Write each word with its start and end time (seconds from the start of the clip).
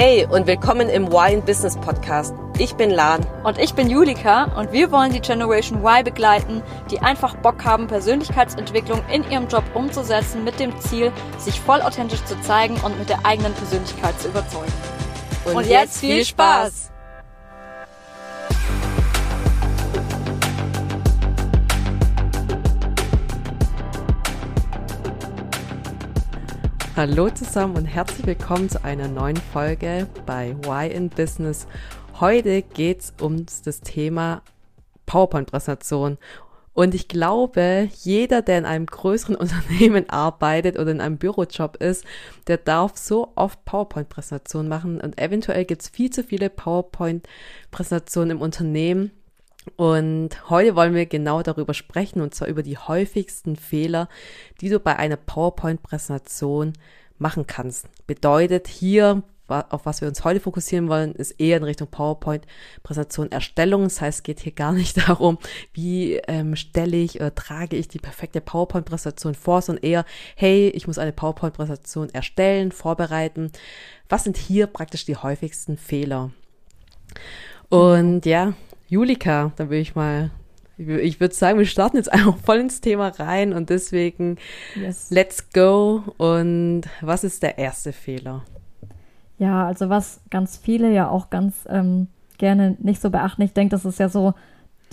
Hey 0.00 0.24
und 0.30 0.46
willkommen 0.46 0.88
im 0.88 1.10
Wine 1.10 1.42
Business 1.42 1.76
Podcast. 1.76 2.32
Ich 2.56 2.76
bin 2.76 2.88
Lan. 2.88 3.26
Und 3.42 3.58
ich 3.58 3.74
bin 3.74 3.90
Julika 3.90 4.44
und 4.56 4.70
wir 4.70 4.92
wollen 4.92 5.10
die 5.10 5.18
Generation 5.18 5.80
Y 5.84 6.04
begleiten, 6.04 6.62
die 6.88 7.00
einfach 7.00 7.34
Bock 7.34 7.64
haben, 7.64 7.88
Persönlichkeitsentwicklung 7.88 9.02
in 9.12 9.28
ihrem 9.28 9.48
Job 9.48 9.64
umzusetzen 9.74 10.44
mit 10.44 10.60
dem 10.60 10.78
Ziel, 10.78 11.10
sich 11.38 11.60
voll 11.60 11.82
authentisch 11.82 12.24
zu 12.26 12.40
zeigen 12.42 12.76
und 12.84 12.96
mit 12.96 13.08
der 13.08 13.26
eigenen 13.26 13.52
Persönlichkeit 13.54 14.20
zu 14.20 14.28
überzeugen. 14.28 14.72
Und, 15.46 15.56
und 15.56 15.66
jetzt 15.66 15.98
viel 15.98 16.24
Spaß! 16.24 16.92
Hallo 26.98 27.30
zusammen 27.30 27.76
und 27.76 27.84
herzlich 27.84 28.26
willkommen 28.26 28.68
zu 28.68 28.82
einer 28.82 29.06
neuen 29.06 29.36
Folge 29.36 30.08
bei 30.26 30.56
Why 30.62 30.88
in 30.88 31.10
Business. 31.10 31.68
Heute 32.18 32.62
geht's 32.62 33.14
um 33.20 33.46
das 33.64 33.82
Thema 33.82 34.42
PowerPoint-Präsentation. 35.06 36.18
Und 36.72 36.96
ich 36.96 37.06
glaube, 37.06 37.88
jeder, 38.02 38.42
der 38.42 38.58
in 38.58 38.64
einem 38.64 38.86
größeren 38.86 39.36
Unternehmen 39.36 40.10
arbeitet 40.10 40.76
oder 40.76 40.90
in 40.90 41.00
einem 41.00 41.18
Bürojob 41.18 41.76
ist, 41.76 42.04
der 42.48 42.56
darf 42.56 42.96
so 42.96 43.30
oft 43.36 43.64
PowerPoint-Präsentationen 43.64 44.68
machen. 44.68 45.00
Und 45.00 45.20
eventuell 45.20 45.66
gibt's 45.66 45.88
viel 45.88 46.10
zu 46.10 46.24
viele 46.24 46.50
PowerPoint-Präsentationen 46.50 48.38
im 48.38 48.42
Unternehmen. 48.42 49.12
Und 49.76 50.50
heute 50.50 50.76
wollen 50.76 50.94
wir 50.94 51.06
genau 51.06 51.42
darüber 51.42 51.74
sprechen, 51.74 52.20
und 52.20 52.34
zwar 52.34 52.48
über 52.48 52.62
die 52.62 52.78
häufigsten 52.78 53.56
Fehler, 53.56 54.08
die 54.60 54.68
du 54.68 54.80
bei 54.80 54.96
einer 54.96 55.16
PowerPoint-Präsentation 55.16 56.72
machen 57.18 57.46
kannst. 57.46 57.86
Bedeutet 58.06 58.68
hier, 58.68 59.22
auf 59.48 59.86
was 59.86 60.00
wir 60.00 60.08
uns 60.08 60.24
heute 60.24 60.40
fokussieren 60.40 60.88
wollen, 60.88 61.14
ist 61.14 61.32
eher 61.32 61.56
in 61.56 61.64
Richtung 61.64 61.88
PowerPoint-Präsentation 61.88 63.32
Erstellung. 63.32 63.84
Das 63.84 64.00
heißt, 64.00 64.18
es 64.18 64.22
geht 64.22 64.40
hier 64.40 64.52
gar 64.52 64.72
nicht 64.72 64.96
darum, 65.08 65.38
wie 65.72 66.16
ähm, 66.28 66.54
stelle 66.54 66.96
ich 66.96 67.16
oder 67.16 67.34
trage 67.34 67.76
ich 67.76 67.88
die 67.88 67.98
perfekte 67.98 68.40
PowerPoint-Präsentation 68.40 69.34
vor, 69.34 69.62
sondern 69.62 69.84
eher, 69.84 70.04
hey, 70.36 70.68
ich 70.68 70.86
muss 70.86 70.98
eine 70.98 71.12
PowerPoint-Präsentation 71.12 72.10
erstellen, 72.10 72.72
vorbereiten. 72.72 73.50
Was 74.08 74.24
sind 74.24 74.36
hier 74.36 74.66
praktisch 74.66 75.04
die 75.06 75.16
häufigsten 75.16 75.76
Fehler? 75.76 76.30
Und 77.70 78.24
ja, 78.26 78.54
Julika, 78.88 79.52
da 79.56 79.68
will 79.68 79.80
ich 79.80 79.94
mal, 79.94 80.30
ich 80.78 81.20
würde 81.20 81.34
sagen, 81.34 81.58
wir 81.58 81.66
starten 81.66 81.98
jetzt 81.98 82.12
einfach 82.12 82.36
voll 82.38 82.58
ins 82.58 82.80
Thema 82.80 83.08
rein 83.08 83.52
und 83.52 83.70
deswegen 83.70 84.36
yes. 84.74 85.10
let's 85.10 85.50
go. 85.52 86.02
Und 86.16 86.82
was 87.00 87.24
ist 87.24 87.42
der 87.42 87.58
erste 87.58 87.92
Fehler? 87.92 88.44
Ja, 89.38 89.66
also 89.66 89.88
was 89.88 90.20
ganz 90.30 90.56
viele 90.56 90.92
ja 90.92 91.08
auch 91.08 91.30
ganz 91.30 91.54
ähm, 91.68 92.08
gerne 92.38 92.76
nicht 92.80 93.00
so 93.00 93.10
beachten. 93.10 93.42
Ich 93.42 93.52
denke, 93.52 93.70
das 93.72 93.84
ist 93.84 94.00
ja 94.00 94.08
so, 94.08 94.34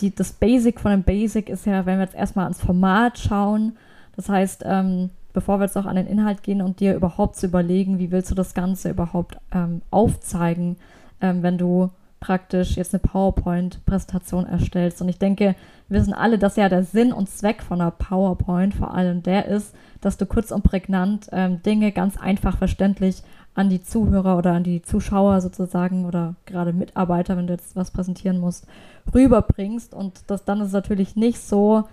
die, 0.00 0.14
das 0.14 0.32
Basic 0.32 0.78
von 0.78 0.90
dem 0.90 1.02
Basic 1.02 1.48
ist 1.48 1.66
ja, 1.66 1.86
wenn 1.86 1.98
wir 1.98 2.04
jetzt 2.04 2.14
erstmal 2.14 2.44
ans 2.44 2.60
Format 2.60 3.18
schauen. 3.18 3.76
Das 4.14 4.28
heißt, 4.28 4.62
ähm, 4.66 5.10
bevor 5.32 5.58
wir 5.58 5.64
jetzt 5.64 5.76
auch 5.76 5.86
an 5.86 5.96
den 5.96 6.06
Inhalt 6.06 6.42
gehen 6.42 6.60
und 6.60 6.80
dir 6.80 6.94
überhaupt 6.94 7.36
zu 7.36 7.46
überlegen, 7.46 7.98
wie 7.98 8.10
willst 8.10 8.30
du 8.30 8.34
das 8.34 8.54
Ganze 8.54 8.90
überhaupt 8.90 9.38
ähm, 9.52 9.80
aufzeigen, 9.90 10.76
ähm, 11.20 11.42
wenn 11.42 11.58
du 11.58 11.90
praktisch 12.20 12.76
jetzt 12.76 12.94
eine 12.94 13.00
PowerPoint-Präsentation 13.00 14.46
erstellst. 14.46 15.00
Und 15.02 15.08
ich 15.08 15.18
denke, 15.18 15.54
wir 15.88 16.00
wissen 16.00 16.14
alle, 16.14 16.38
dass 16.38 16.56
ja 16.56 16.68
der 16.68 16.84
Sinn 16.84 17.12
und 17.12 17.28
Zweck 17.28 17.62
von 17.62 17.80
einer 17.80 17.90
PowerPoint 17.90 18.74
vor 18.74 18.94
allem 18.94 19.22
der 19.22 19.46
ist, 19.46 19.74
dass 20.00 20.16
du 20.16 20.26
kurz 20.26 20.50
und 20.50 20.62
prägnant 20.62 21.28
ähm, 21.32 21.62
Dinge 21.62 21.92
ganz 21.92 22.16
einfach 22.16 22.58
verständlich 22.58 23.22
an 23.54 23.70
die 23.70 23.82
Zuhörer 23.82 24.36
oder 24.36 24.52
an 24.52 24.64
die 24.64 24.82
Zuschauer 24.82 25.40
sozusagen 25.40 26.04
oder 26.04 26.34
gerade 26.44 26.72
Mitarbeiter, 26.72 27.36
wenn 27.36 27.46
du 27.46 27.54
jetzt 27.54 27.74
was 27.74 27.90
präsentieren 27.90 28.38
musst, 28.38 28.66
rüberbringst. 29.14 29.94
Und 29.94 30.20
das 30.26 30.44
dann 30.44 30.60
ist 30.60 30.72
natürlich 30.72 31.16
nicht 31.16 31.40
so, 31.40 31.84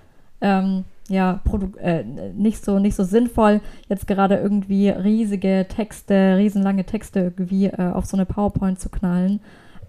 ähm, 0.42 0.84
ja, 1.08 1.40
äh, 1.82 2.04
nicht 2.04 2.64
so, 2.64 2.80
nicht 2.80 2.96
so 2.96 3.04
sinnvoll, 3.04 3.62
jetzt 3.88 4.08
gerade 4.08 4.36
irgendwie 4.36 4.90
riesige 4.90 5.66
Texte, 5.70 6.36
riesenlange 6.38 6.86
Texte 6.86 7.20
irgendwie 7.20 7.68
äh, 7.68 7.92
auf 7.94 8.06
so 8.06 8.18
eine 8.18 8.26
PowerPoint 8.26 8.80
zu 8.80 8.90
knallen, 8.90 9.40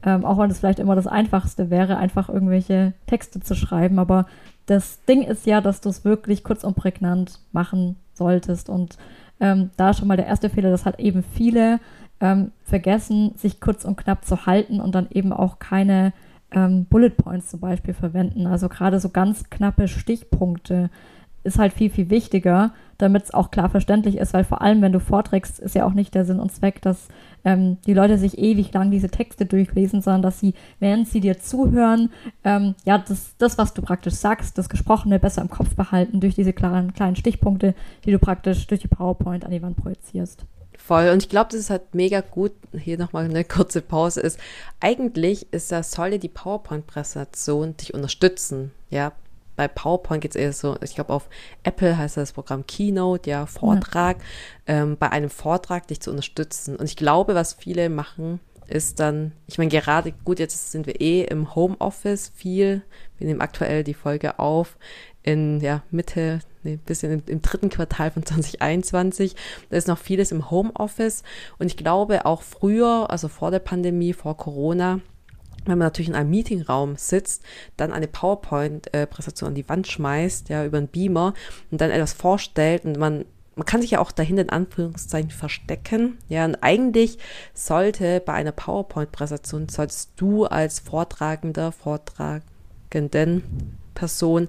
ähm, 0.05 0.25
auch 0.25 0.39
wenn 0.39 0.51
es 0.51 0.59
vielleicht 0.59 0.79
immer 0.79 0.95
das 0.95 1.07
Einfachste 1.07 1.71
wäre, 1.71 1.97
einfach 1.97 2.29
irgendwelche 2.29 2.93
Texte 3.07 3.41
zu 3.41 3.55
schreiben. 3.55 3.99
Aber 3.99 4.27
das 4.67 5.03
Ding 5.05 5.23
ist 5.23 5.47
ja, 5.47 5.61
dass 5.61 5.81
du 5.81 5.89
es 5.89 6.05
wirklich 6.05 6.45
kurz 6.45 6.63
und 6.63 6.77
prägnant 6.77 7.41
machen 7.53 7.97
solltest. 8.13 8.69
Und 8.69 8.99
ähm, 9.41 9.71
da 9.77 9.95
schon 9.95 10.09
mal 10.09 10.17
der 10.17 10.27
erste 10.27 10.51
Fehler, 10.51 10.71
das 10.71 10.85
hat 10.85 11.01
eben 11.01 11.23
viele 11.23 11.81
ähm, 12.21 12.53
vergessen, 12.65 13.33
sich 13.37 13.61
kurz 13.61 13.85
und 13.85 13.97
knapp 13.97 14.25
zu 14.25 14.47
halten 14.47 14.81
und 14.81 14.95
dann 14.95 15.09
eben 15.11 15.33
auch 15.33 15.59
keine 15.59 16.13
ähm, 16.51 16.85
Bullet 16.85 17.11
Points 17.11 17.49
zum 17.49 17.61
Beispiel 17.61 17.95
verwenden. 17.95 18.47
Also 18.47 18.69
gerade 18.69 19.01
so 19.01 19.09
ganz 19.09 19.49
knappe 19.51 19.89
Stichpunkte 19.89 20.91
ist 21.43 21.59
halt 21.59 21.73
viel, 21.73 21.91
viel 21.91 22.11
wichtiger, 22.11 22.73
damit 22.99 23.25
es 23.25 23.35
auch 23.35 23.51
klar 23.51 23.69
verständlich 23.69 24.17
ist, 24.17 24.33
weil 24.35 24.45
vor 24.45 24.63
allem, 24.63 24.83
wenn 24.83 24.93
du 24.93 25.01
vorträgst, 25.01 25.59
ist 25.59 25.75
ja 25.75 25.87
auch 25.87 25.95
nicht 25.95 26.15
der 26.15 26.25
Sinn 26.25 26.41
und 26.41 26.53
Zweck, 26.53 26.83
dass 26.83 27.09
ähm, 27.45 27.79
die 27.87 27.95
Leute 27.95 28.19
sich 28.19 28.39
ewig 28.39 28.73
lang 28.73 28.91
diese 28.91 29.09
Texte 29.09 29.47
durchlesen, 29.47 30.01
sondern 30.01 30.23
dass 30.23 30.41
sie, 30.41 30.55
während 30.81 31.09
sie 31.09 31.21
dir 31.21 31.39
zuhören, 31.39 32.11
ähm, 32.45 32.75
ja, 32.85 32.99
das, 32.99 33.35
das, 33.39 33.59
was 33.59 33.75
du 33.75 33.83
praktisch 33.83 34.15
sagst, 34.15 34.59
das 34.59 34.69
Gesprochene 34.69 35.19
besser 35.19 35.43
im 35.43 35.51
Kopf 35.51 35.75
behalten 35.75 36.21
durch 36.21 36.35
diese 36.35 36.53
klaren, 36.53 36.95
kleinen 36.95 37.17
Stichpunkte, 37.17 37.75
die 38.05 38.13
du 38.13 38.19
praktisch 38.19 38.67
durch 38.67 38.81
die 38.81 38.89
PowerPoint 38.89 39.45
an 39.45 39.51
die 39.51 39.63
Wand 39.63 39.77
projizierst. 39.77 40.47
Voll. 40.77 41.09
Und 41.11 41.23
ich 41.23 41.29
glaube, 41.29 41.49
das 41.51 41.61
ist 41.61 41.71
halt 41.71 41.95
mega 41.95 42.21
gut. 42.21 42.53
Hier 42.77 42.99
nochmal 42.99 43.25
eine 43.25 43.45
kurze 43.45 43.81
Pause 43.81 44.21
ist. 44.21 44.39
Eigentlich 44.81 45.53
ist 45.53 45.73
das, 45.73 45.93
soll 45.93 46.19
die 46.19 46.29
PowerPoint-Präsentation 46.29 47.77
dich 47.77 47.95
unterstützen. 47.95 48.73
Ja, 48.91 49.13
bei 49.57 49.69
PowerPoint 49.69 50.23
geht 50.23 50.33
es 50.33 50.37
eher 50.37 50.53
so, 50.53 50.77
ich 50.83 50.95
glaube 50.95 51.13
auf 51.13 51.29
Apple 51.63 51.97
heißt 51.97 52.17
das 52.17 52.33
Programm 52.33 52.67
Keynote, 52.67 53.29
ja, 53.29 53.47
Vortrag, 53.47 54.19
ja. 54.67 54.83
Ähm, 54.83 54.97
bei 54.99 55.11
einem 55.11 55.31
Vortrag 55.31 55.87
dich 55.87 56.01
zu 56.01 56.11
unterstützen. 56.11 56.77
Und 56.77 56.87
ich 56.87 56.97
glaube, 56.97 57.35
was 57.35 57.55
viele 57.55 57.89
machen, 57.89 58.41
ist 58.67 59.01
dann, 59.01 59.33
ich 59.47 59.59
meine, 59.59 59.71
gerade, 59.71 60.13
gut, 60.25 60.39
jetzt 60.39 60.73
sind 60.73 60.87
wir 60.87 61.01
eh 61.01 61.25
im 61.25 61.55
Homeoffice 61.55 62.33
viel. 62.35 62.83
Wir 63.19 63.27
nehmen 63.27 63.41
aktuell 63.41 63.85
die 63.85 63.95
Folge 63.95 64.39
auf 64.39 64.77
in, 65.23 65.61
ja, 65.61 65.83
Mitte, 65.91 66.41
nee, 66.63 66.79
bisschen 66.85 67.13
im, 67.13 67.23
im 67.27 67.43
dritten 67.43 67.71
Quartal 67.71 68.11
von 68.11 68.25
2021. 68.25 69.35
Da 69.71 69.77
ist 69.77 69.89
noch 69.89 69.99
vieles 69.99 70.33
im 70.33 70.51
Homeoffice. 70.51 71.23
Und 71.59 71.67
ich 71.67 71.77
glaube 71.77 72.27
auch 72.27 72.43
früher, 72.43 73.11
also 73.11 73.29
vor 73.29 73.51
der 73.51 73.59
Pandemie, 73.59 74.13
vor 74.13 74.37
Corona, 74.37 75.01
wenn 75.65 75.79
man 75.79 75.87
natürlich 75.87 76.09
in 76.09 76.15
einem 76.15 76.31
Meetingraum 76.31 76.97
sitzt, 76.97 77.43
dann 77.77 77.93
eine 77.93 78.09
PowerPoint-Präsentation 78.09 79.49
an 79.49 79.55
die 79.55 79.69
Wand 79.69 79.87
schmeißt, 79.87 80.49
ja, 80.49 80.65
über 80.65 80.79
einen 80.79 80.89
Beamer 80.89 81.35
und 81.71 81.81
dann 81.81 81.91
etwas 81.91 82.13
vorstellt 82.13 82.85
und 82.85 82.99
man 82.99 83.25
man 83.57 83.67
kann 83.67 83.81
sich 83.81 83.93
ja 83.93 84.01
auch 84.01 84.11
dahinter 84.11 84.43
in 84.43 84.51
Anführungszeichen 84.51 85.31
verstecken. 85.31 86.19
Ja, 86.29 86.45
und 86.45 86.57
eigentlich 86.57 87.19
sollte 87.53 88.21
bei 88.21 88.33
einer 88.33 88.51
PowerPoint-Präsentation, 88.51 89.69
solltest 89.69 90.11
du 90.17 90.45
als 90.45 90.81
Vortragender, 90.81 91.71
Vortragenden 91.71 93.45
Person 93.95 94.49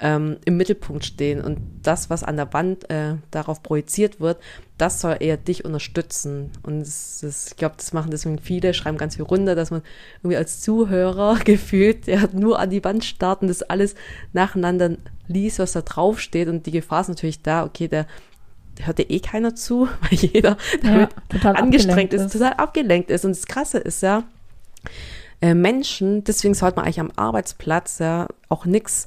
ähm, 0.00 0.38
im 0.44 0.56
Mittelpunkt 0.56 1.04
stehen. 1.04 1.40
Und 1.40 1.58
das, 1.82 2.10
was 2.10 2.22
an 2.22 2.36
der 2.36 2.52
Wand 2.52 2.90
äh, 2.90 3.14
darauf 3.30 3.62
projiziert 3.62 4.20
wird, 4.20 4.38
das 4.78 5.00
soll 5.00 5.16
eher 5.20 5.36
dich 5.36 5.64
unterstützen. 5.64 6.50
Und 6.62 6.80
das, 6.80 7.20
das, 7.22 7.48
ich 7.48 7.56
glaube, 7.56 7.76
das 7.78 7.92
machen 7.92 8.10
deswegen 8.10 8.38
viele, 8.38 8.74
schreiben 8.74 8.98
ganz 8.98 9.16
viel 9.16 9.24
runter, 9.24 9.54
dass 9.54 9.70
man 9.70 9.82
irgendwie 10.18 10.36
als 10.36 10.60
Zuhörer 10.60 11.36
gefühlt 11.44 12.06
ja, 12.06 12.24
nur 12.32 12.58
an 12.58 12.70
die 12.70 12.84
Wand 12.84 13.04
starten, 13.04 13.48
das 13.48 13.62
alles 13.62 13.94
nacheinander 14.32 14.96
liest, 15.28 15.58
was 15.58 15.72
da 15.72 15.82
drauf 15.82 16.20
steht. 16.20 16.48
Und 16.48 16.66
die 16.66 16.72
Gefahr 16.72 17.02
ist 17.02 17.08
natürlich 17.08 17.42
da, 17.42 17.64
okay, 17.64 17.88
der 17.88 18.06
hört 18.82 18.98
dir 18.98 19.08
eh 19.10 19.20
keiner 19.20 19.54
zu, 19.54 19.88
weil 20.02 20.18
jeder 20.18 20.56
damit 20.82 21.10
ja, 21.42 21.52
angestrengt 21.52 22.12
ist, 22.12 22.22
ist, 22.22 22.32
total 22.32 22.54
abgelenkt 22.54 23.10
ist. 23.10 23.24
Und 23.24 23.32
das 23.32 23.46
Krasse 23.46 23.78
ist 23.78 24.02
ja, 24.02 24.24
äh, 25.40 25.54
Menschen, 25.54 26.24
deswegen 26.24 26.54
sollte 26.54 26.76
man 26.76 26.84
eigentlich 26.84 27.00
am 27.00 27.12
Arbeitsplatz 27.16 27.98
ja 27.98 28.28
auch 28.48 28.64
nichts 28.64 29.06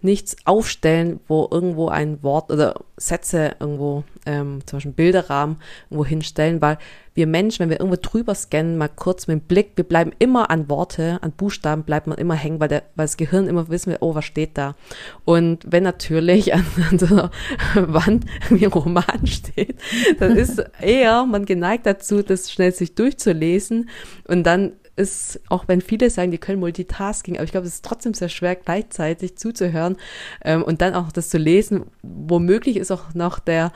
nichts 0.00 0.36
aufstellen, 0.44 1.18
wo 1.26 1.48
irgendwo 1.50 1.88
ein 1.88 2.22
Wort 2.22 2.52
oder 2.52 2.74
Sätze 2.96 3.56
irgendwo, 3.58 4.04
ähm, 4.26 4.60
zum 4.64 4.76
Beispiel 4.76 4.92
Bilderrahmen 4.92 5.56
irgendwo 5.90 6.04
hinstellen, 6.04 6.60
weil 6.60 6.78
wir 7.14 7.26
Menschen, 7.26 7.60
wenn 7.60 7.70
wir 7.70 7.80
irgendwo 7.80 8.00
drüber 8.00 8.34
scannen, 8.36 8.76
mal 8.76 8.88
kurz 8.88 9.26
mit 9.26 9.40
dem 9.40 9.46
Blick, 9.46 9.72
wir 9.74 9.82
bleiben 9.82 10.12
immer 10.20 10.50
an 10.50 10.68
Worte, 10.68 11.18
an 11.20 11.32
Buchstaben 11.32 11.82
bleibt 11.82 12.06
man 12.06 12.16
immer 12.16 12.34
hängen, 12.34 12.60
weil, 12.60 12.68
der, 12.68 12.84
weil 12.94 13.06
das 13.06 13.16
Gehirn 13.16 13.48
immer 13.48 13.68
wissen 13.70 13.90
wir, 13.90 13.98
oh, 14.00 14.14
was 14.14 14.24
steht 14.24 14.56
da? 14.56 14.76
Und 15.24 15.64
wenn 15.66 15.82
natürlich 15.82 16.54
an, 16.54 16.64
an 16.90 16.98
so 16.98 17.06
einer 17.06 17.30
Wand 17.74 18.24
wie 18.50 18.66
ein 18.66 18.72
Roman 18.72 19.26
steht, 19.26 19.80
dann 20.20 20.36
ist 20.36 20.64
eher 20.80 21.26
man 21.26 21.44
geneigt 21.44 21.86
dazu, 21.86 22.22
das 22.22 22.52
schnell 22.52 22.72
sich 22.72 22.94
durchzulesen 22.94 23.88
und 24.28 24.44
dann 24.44 24.74
ist, 24.98 25.40
auch 25.48 25.68
wenn 25.68 25.80
viele 25.80 26.10
sagen, 26.10 26.30
die 26.30 26.38
können 26.38 26.60
Multitasking, 26.60 27.36
aber 27.36 27.44
ich 27.44 27.52
glaube, 27.52 27.66
es 27.66 27.74
ist 27.74 27.84
trotzdem 27.84 28.14
sehr 28.14 28.28
schwer, 28.28 28.56
gleichzeitig 28.56 29.36
zuzuhören 29.36 29.96
ähm, 30.44 30.62
und 30.62 30.82
dann 30.82 30.94
auch 30.94 31.12
das 31.12 31.30
zu 31.30 31.38
lesen. 31.38 31.84
Womöglich 32.02 32.76
ist 32.76 32.90
auch 32.90 33.14
noch 33.14 33.38
der 33.38 33.72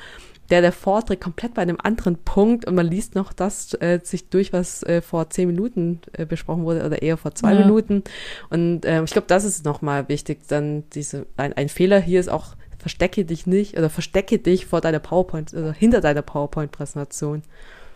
der 0.50 0.60
der 0.60 0.72
vorträgt 0.72 1.22
komplett 1.22 1.54
bei 1.54 1.62
einem 1.62 1.78
anderen 1.82 2.16
Punkt 2.16 2.66
und 2.66 2.74
man 2.74 2.86
liest 2.86 3.14
noch 3.14 3.32
das 3.32 3.72
äh, 3.74 4.00
sich 4.02 4.28
durch, 4.28 4.52
was 4.52 4.82
äh, 4.82 5.00
vor 5.00 5.30
zehn 5.30 5.48
Minuten 5.48 6.00
äh, 6.12 6.26
besprochen 6.26 6.64
wurde 6.64 6.84
oder 6.84 7.00
eher 7.00 7.16
vor 7.16 7.34
zwei 7.34 7.54
ja. 7.54 7.60
Minuten. 7.60 8.02
Und 8.50 8.84
äh, 8.84 9.02
ich 9.02 9.12
glaube, 9.12 9.28
das 9.28 9.44
ist 9.44 9.64
nochmal 9.64 10.10
wichtig. 10.10 10.40
Dann 10.48 10.84
diese, 10.90 11.26
ein, 11.38 11.54
ein 11.54 11.70
Fehler 11.70 12.00
hier 12.00 12.20
ist 12.20 12.28
auch, 12.28 12.54
verstecke 12.78 13.24
dich 13.24 13.46
nicht 13.46 13.78
oder 13.78 13.88
verstecke 13.88 14.38
dich 14.38 14.66
vor 14.66 14.82
deiner 14.82 14.98
PowerPoint, 14.98 15.54
also 15.54 15.72
hinter 15.72 16.02
deiner 16.02 16.22
PowerPoint-Präsentation. 16.22 17.42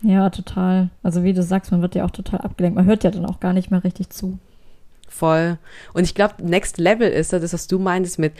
Ja, 0.06 0.30
total. 0.30 0.90
Also 1.02 1.24
wie 1.24 1.32
du 1.32 1.42
sagst, 1.42 1.72
man 1.72 1.82
wird 1.82 1.96
ja 1.96 2.04
auch 2.04 2.12
total 2.12 2.40
abgelenkt. 2.40 2.76
Man 2.76 2.86
hört 2.86 3.02
ja 3.02 3.10
dann 3.10 3.26
auch 3.26 3.40
gar 3.40 3.52
nicht 3.52 3.72
mehr 3.72 3.82
richtig 3.82 4.10
zu. 4.10 4.38
Voll. 5.08 5.58
Und 5.94 6.04
ich 6.04 6.14
glaube, 6.14 6.34
Next 6.44 6.78
Level 6.78 7.10
ist 7.10 7.32
das, 7.32 7.52
was 7.52 7.66
du 7.66 7.80
meinst 7.80 8.20
mit 8.20 8.32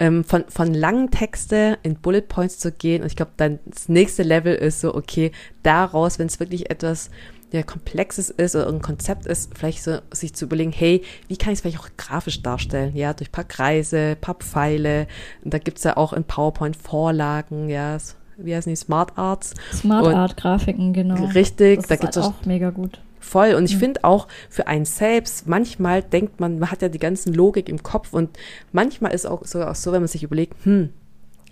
ähm, 0.00 0.24
von, 0.24 0.44
von 0.48 0.74
langen 0.74 1.12
Texte 1.12 1.78
in 1.84 1.94
Bullet 1.94 2.22
Points 2.22 2.58
zu 2.58 2.72
gehen. 2.72 3.02
Und 3.02 3.06
ich 3.06 3.14
glaube, 3.14 3.30
dann 3.36 3.60
das 3.66 3.88
nächste 3.88 4.24
Level 4.24 4.52
ist 4.52 4.80
so, 4.80 4.96
okay, 4.96 5.30
daraus, 5.62 6.18
wenn 6.18 6.26
es 6.26 6.40
wirklich 6.40 6.70
etwas 6.70 7.08
ja, 7.52 7.62
Komplexes 7.62 8.30
ist 8.30 8.56
oder 8.56 8.66
ein 8.66 8.82
Konzept 8.82 9.26
ist, 9.26 9.56
vielleicht 9.56 9.84
so 9.84 9.98
sich 10.10 10.34
zu 10.34 10.46
überlegen, 10.46 10.72
hey, 10.72 11.04
wie 11.28 11.36
kann 11.36 11.52
ich 11.52 11.58
es 11.58 11.60
vielleicht 11.60 11.78
auch 11.78 11.90
grafisch 11.96 12.42
darstellen? 12.42 12.96
Ja, 12.96 13.12
durch 13.14 13.30
paar 13.30 13.44
Kreise, 13.44 14.16
paar 14.20 14.34
Pfeile. 14.34 15.06
Und 15.44 15.54
da 15.54 15.58
gibt's 15.58 15.84
ja 15.84 15.96
auch 15.96 16.14
in 16.14 16.24
PowerPoint 16.24 16.74
Vorlagen, 16.74 17.68
ja, 17.68 17.96
wie 18.44 18.54
heißen 18.54 18.70
die, 18.70 18.76
Smart 18.76 19.16
Arts. 19.16 19.54
Smart 19.72 20.06
Art 20.06 20.36
Grafiken, 20.36 20.92
genau. 20.92 21.24
Richtig, 21.26 21.80
das 21.80 21.88
da 21.88 21.96
gibt 21.96 22.16
es 22.16 22.22
halt 22.22 22.34
auch 22.34 22.46
mega 22.46 22.70
gut. 22.70 23.00
Voll. 23.20 23.54
Und 23.54 23.64
ich 23.64 23.76
mhm. 23.76 23.80
finde 23.80 24.04
auch 24.04 24.26
für 24.50 24.66
einen 24.66 24.84
selbst, 24.84 25.46
manchmal 25.46 26.02
denkt 26.02 26.40
man, 26.40 26.58
man 26.58 26.70
hat 26.70 26.82
ja 26.82 26.88
die 26.88 26.98
ganzen 26.98 27.32
Logik 27.32 27.68
im 27.68 27.82
Kopf 27.82 28.12
und 28.12 28.30
manchmal 28.72 29.12
ist 29.12 29.26
auch 29.26 29.44
sogar 29.44 29.70
auch 29.70 29.74
so, 29.74 29.92
wenn 29.92 30.02
man 30.02 30.08
sich 30.08 30.24
überlegt, 30.24 30.54
hm, 30.64 30.90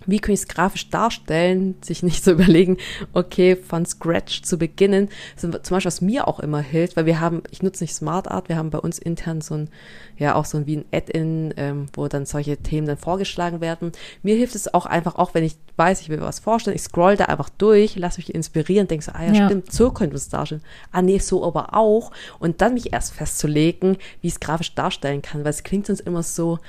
wie 0.05 0.19
kann 0.19 0.33
ich 0.33 0.41
es 0.41 0.47
grafisch 0.47 0.89
darstellen, 0.89 1.75
sich 1.81 2.03
nicht 2.03 2.17
zu 2.23 2.31
so 2.31 2.35
überlegen, 2.35 2.77
okay, 3.13 3.55
von 3.55 3.85
Scratch 3.85 4.41
zu 4.43 4.57
beginnen. 4.57 5.09
zum 5.35 5.51
Beispiel, 5.51 5.85
was 5.85 6.01
mir 6.01 6.27
auch 6.27 6.39
immer 6.39 6.59
hilft, 6.59 6.97
weil 6.97 7.05
wir 7.05 7.19
haben, 7.19 7.43
ich 7.51 7.61
nutze 7.61 7.83
nicht 7.83 7.93
Smart 7.93 8.29
Art, 8.29 8.49
wir 8.49 8.57
haben 8.57 8.69
bei 8.69 8.79
uns 8.79 8.99
intern 8.99 9.41
so 9.41 9.55
ein, 9.55 9.69
ja, 10.17 10.35
auch 10.35 10.45
so 10.45 10.57
ein 10.57 10.65
wie 10.65 10.77
ein 10.77 10.85
Add-in, 10.91 11.53
ähm, 11.57 11.85
wo 11.93 12.07
dann 12.07 12.25
solche 12.25 12.57
Themen 12.57 12.87
dann 12.87 12.97
vorgeschlagen 12.97 13.61
werden. 13.61 13.91
Mir 14.23 14.35
hilft 14.35 14.55
es 14.55 14.73
auch 14.73 14.85
einfach, 14.85 15.15
auch 15.15 15.33
wenn 15.33 15.43
ich 15.43 15.55
weiß, 15.77 16.01
ich 16.01 16.09
will 16.09 16.17
mir 16.17 16.25
was 16.25 16.39
vorstellen, 16.39 16.75
ich 16.75 16.83
scroll 16.83 17.17
da 17.17 17.25
einfach 17.25 17.49
durch, 17.49 17.95
lasse 17.95 18.19
mich 18.19 18.33
inspirieren, 18.33 18.87
denke 18.87 19.05
so, 19.05 19.11
ah 19.13 19.23
ja, 19.23 19.33
ja. 19.33 19.45
stimmt, 19.45 19.71
so 19.71 19.91
könnte 19.91 20.15
es 20.15 20.29
darstellen. 20.29 20.61
Ah 20.91 21.01
nee, 21.01 21.17
so 21.19 21.45
aber 21.45 21.75
auch. 21.75 22.11
Und 22.39 22.61
dann 22.61 22.73
mich 22.73 22.93
erst 22.93 23.13
festzulegen, 23.13 23.97
wie 24.21 24.27
ich 24.27 24.33
es 24.33 24.39
grafisch 24.39 24.75
darstellen 24.75 25.21
kann, 25.21 25.43
weil 25.43 25.51
es 25.51 25.63
klingt 25.63 25.87
sonst 25.87 26.01
immer 26.01 26.23
so, 26.23 26.59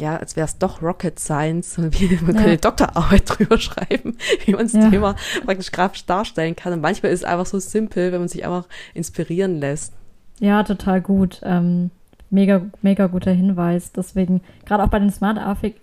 ja, 0.00 0.16
als 0.16 0.34
wäre 0.34 0.46
es 0.46 0.58
doch 0.58 0.82
Rocket 0.82 1.18
Science, 1.20 1.78
man 1.78 1.92
ja. 1.92 2.40
eine 2.40 2.56
Doktorarbeit 2.56 3.22
drüber 3.26 3.58
schreiben, 3.58 4.16
wie 4.44 4.52
man 4.52 4.62
das 4.62 4.72
ja. 4.72 4.90
Thema 4.90 5.14
praktisch 5.44 5.70
grafisch 5.70 6.06
darstellen 6.06 6.56
kann. 6.56 6.72
Und 6.72 6.80
manchmal 6.80 7.12
ist 7.12 7.20
es 7.20 7.24
einfach 7.24 7.46
so 7.46 7.58
simpel, 7.58 8.12
wenn 8.12 8.20
man 8.20 8.28
sich 8.28 8.44
einfach 8.44 8.66
inspirieren 8.94 9.60
lässt. 9.60 9.92
Ja, 10.40 10.62
total 10.62 11.02
gut. 11.02 11.40
Ähm, 11.44 11.90
mega, 12.30 12.62
mega 12.80 13.06
guter 13.08 13.32
Hinweis. 13.32 13.92
Deswegen, 13.92 14.40
gerade 14.64 14.82
auch 14.82 14.88
bei 14.88 14.98
den 14.98 15.10
Smart, 15.10 15.38
Afik, 15.38 15.76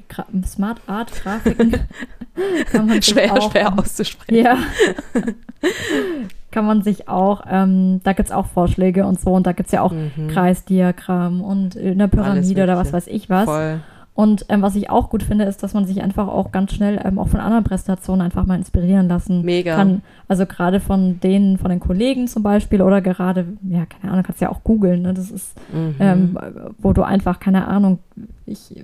Smart 0.45 0.81
Art 0.87 1.11
Grafiken 1.11 1.73
kann 2.71 2.87
man 2.87 3.01
schwer, 3.01 3.33
auch, 3.33 3.51
schwer 3.51 3.77
auszusprechen. 3.77 4.43
Ja. 4.43 4.57
kann 6.49 6.65
man 6.65 6.81
sich 6.81 7.07
auch, 7.07 7.43
ähm, 7.47 8.01
da 8.03 8.13
gibt 8.13 8.29
es 8.29 8.33
auch 8.33 8.47
Vorschläge 8.47 9.05
und 9.05 9.19
so, 9.19 9.31
und 9.33 9.45
da 9.45 9.51
gibt 9.51 9.67
es 9.67 9.73
ja 9.73 9.83
auch 9.83 9.91
mhm. 9.91 10.29
Kreisdiagramm 10.29 11.41
und 11.41 11.77
eine 11.77 12.07
Pyramide 12.07 12.63
oder 12.63 12.77
was 12.77 12.91
weiß 12.93 13.05
ich 13.07 13.29
was. 13.29 13.45
Voll. 13.45 13.81
Und 14.17 14.47
ähm, 14.49 14.63
was 14.63 14.75
ich 14.75 14.89
auch 14.89 15.11
gut 15.11 15.21
finde, 15.21 15.45
ist, 15.45 15.61
dass 15.61 15.75
man 15.75 15.85
sich 15.85 16.01
einfach 16.01 16.27
auch 16.27 16.51
ganz 16.51 16.73
schnell 16.73 16.99
ähm, 17.05 17.19
auch 17.19 17.27
von 17.27 17.39
anderen 17.39 17.63
Präsentationen 17.63 18.25
einfach 18.25 18.47
mal 18.47 18.55
inspirieren 18.55 19.07
lassen 19.07 19.43
Mega. 19.43 19.75
kann. 19.75 20.01
Also 20.27 20.47
gerade 20.47 20.79
von 20.79 21.19
denen, 21.19 21.59
von 21.59 21.69
den 21.69 21.79
Kollegen 21.79 22.27
zum 22.27 22.41
Beispiel 22.41 22.81
oder 22.81 22.99
gerade, 22.99 23.45
ja, 23.69 23.85
keine 23.85 24.11
Ahnung, 24.11 24.23
kannst 24.23 24.41
ja 24.41 24.49
auch 24.49 24.63
googeln. 24.63 25.03
Ne? 25.03 25.13
Das 25.13 25.29
ist, 25.29 25.53
mhm. 25.71 25.95
ähm, 25.99 26.39
wo 26.79 26.93
du 26.93 27.03
einfach, 27.03 27.39
keine 27.39 27.67
Ahnung, 27.67 27.99
ich, 28.47 28.75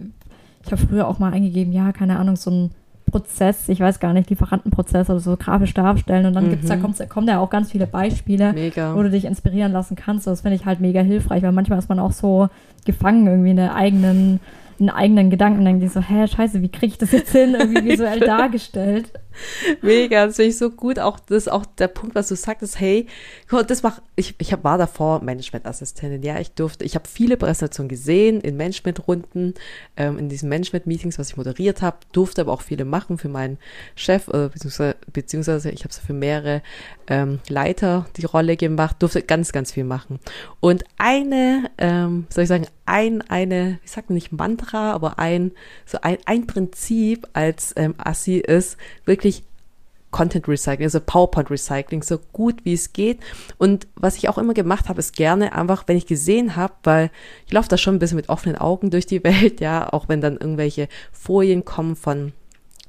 ich 0.63 0.71
habe 0.71 0.77
früher 0.77 1.07
auch 1.07 1.18
mal 1.18 1.33
eingegeben, 1.33 1.74
ja, 1.74 1.94
keine 1.94 2.19
Ahnung, 2.19 2.35
so 2.35 2.51
ein 2.51 2.71
Prozess, 3.09 3.68
ich 3.69 3.80
weiß 3.80 4.00
gar 4.00 4.13
nicht, 4.13 4.30
Lieferantenprozess 4.30 5.09
oder 5.09 5.19
so 5.19 5.35
grafisch 5.35 5.74
darstellen 5.74 6.27
und 6.27 6.33
dann 6.33 6.45
mhm. 6.45 6.50
gibt's 6.51 6.68
da, 6.68 6.77
kommt's, 6.77 7.01
kommen 7.09 7.25
da 7.25 7.39
auch 7.39 7.50
ganz 7.50 7.71
viele 7.71 7.88
Beispiele, 7.88 8.53
mega. 8.53 8.95
wo 8.95 9.01
du 9.01 9.09
dich 9.09 9.25
inspirieren 9.25 9.71
lassen 9.71 9.95
kannst. 9.95 10.27
Das 10.27 10.41
finde 10.41 10.57
ich 10.57 10.68
halt 10.68 10.80
mega 10.80 11.01
hilfreich, 11.01 11.41
weil 11.41 11.53
manchmal 11.53 11.80
ist 11.80 11.89
man 11.89 11.97
auch 11.97 12.12
so 12.12 12.50
gefangen 12.85 13.25
irgendwie 13.25 13.50
in 13.50 13.56
der 13.56 13.74
eigenen 13.74 14.39
einen 14.79 14.89
eigenen 14.89 15.29
Gedanken, 15.29 15.65
denke 15.65 15.85
ich 15.85 15.91
so, 15.91 16.01
hä, 16.01 16.27
scheiße, 16.27 16.61
wie 16.61 16.69
kriege 16.69 16.87
ich 16.87 16.97
das 16.97 17.11
jetzt 17.11 17.31
hin, 17.31 17.55
irgendwie 17.55 17.83
visuell 17.83 18.19
dargestellt? 18.21 19.11
Mega, 19.81 20.27
das 20.27 20.35
finde 20.35 20.50
ich 20.50 20.57
so 20.57 20.69
gut. 20.69 21.00
Auch 21.00 21.19
das 21.19 21.44
ist 21.44 21.51
auch 21.51 21.65
der 21.65 21.88
Punkt, 21.88 22.15
was 22.15 22.27
du 22.27 22.35
sagtest, 22.35 22.80
hey, 22.80 23.07
das 23.68 23.83
mach, 23.83 24.01
ich, 24.15 24.35
ich 24.38 24.53
hab, 24.53 24.63
war 24.63 24.77
davor 24.77 25.24
Managementassistentin. 25.24 26.24
Ja, 26.24 26.39
ich 26.39 26.51
durfte, 26.51 26.85
ich 26.85 26.95
habe 26.95 27.07
viele 27.07 27.38
Präsentationen 27.38 27.89
gesehen 27.89 28.41
in 28.41 28.57
Managementrunden, 28.57 29.53
ähm, 29.97 30.18
in 30.18 30.30
diesen 30.30 30.50
Management-Meetings, 30.50 31.19
was 31.19 31.30
ich 31.30 31.38
moderiert 31.38 31.81
habe, 31.81 31.97
durfte 32.12 32.41
aber 32.41 32.53
auch 32.53 32.62
viele 32.62 32.85
machen 32.85 33.18
für 33.18 33.30
meinen 33.30 33.57
Chef, 33.95 34.27
äh, 34.27 34.50
beziehungsweise, 34.50 34.95
beziehungsweise 35.12 35.69
ich 35.71 35.83
habe 35.83 35.94
so 35.94 36.01
für 36.01 36.13
mehrere 36.13 36.62
ähm, 37.07 37.39
Leiter 37.50 38.06
die 38.18 38.25
Rolle 38.25 38.57
gemacht, 38.57 38.97
durfte 39.00 39.21
ganz, 39.21 39.51
ganz 39.51 39.71
viel 39.71 39.83
machen. 39.83 40.19
Und 40.59 40.83
eine, 40.97 41.69
ähm, 41.77 42.27
soll 42.30 42.44
ich 42.44 42.50
sagen, 42.50 42.68
ein, 42.85 43.21
eine, 43.21 43.80
sagt 43.85 44.09
man 44.09 44.15
nicht 44.15 44.31
Mantra, 44.31 44.91
aber 44.91 45.19
ein, 45.19 45.51
so 45.85 46.00
ein, 46.01 46.18
ein 46.25 46.47
Prinzip 46.47 47.27
als 47.33 47.74
ähm, 47.77 47.95
Assi 47.97 48.38
ist 48.38 48.77
wirklich 49.06 49.22
Content 50.13 50.48
Recycling, 50.48 50.86
also 50.86 51.01
PowerPoint 51.01 51.51
Recycling, 51.51 52.04
so 52.04 52.19
gut 52.31 52.63
wie 52.63 52.74
es 52.74 52.94
geht. 52.94 53.19
Und 53.57 53.88
was 53.95 54.15
ich 54.15 54.30
auch 54.30 54.38
immer 54.38 54.54
gemacht 54.54 54.88
habe, 54.88 55.00
ist 55.00 55.18
gerne 55.18 55.51
einfach, 55.54 55.83
wenn 55.88 55.98
ich 55.98 56.07
gesehen 56.07 56.56
habe, 56.56 56.74
weil 56.83 57.12
ich 57.45 57.51
laufe 57.51 57.68
da 57.68 57.77
schon 57.77 57.95
ein 57.95 58.00
bisschen 58.00 58.15
mit 58.15 58.30
offenen 58.30 58.57
Augen 58.57 58.92
durch 58.92 59.06
die 59.06 59.24
Welt, 59.25 59.60
ja, 59.60 59.92
auch 59.92 60.07
wenn 60.07 60.21
dann 60.21 60.38
irgendwelche 60.38 60.88
Folien 61.12 61.65
kommen 61.65 61.98
von 61.98 62.31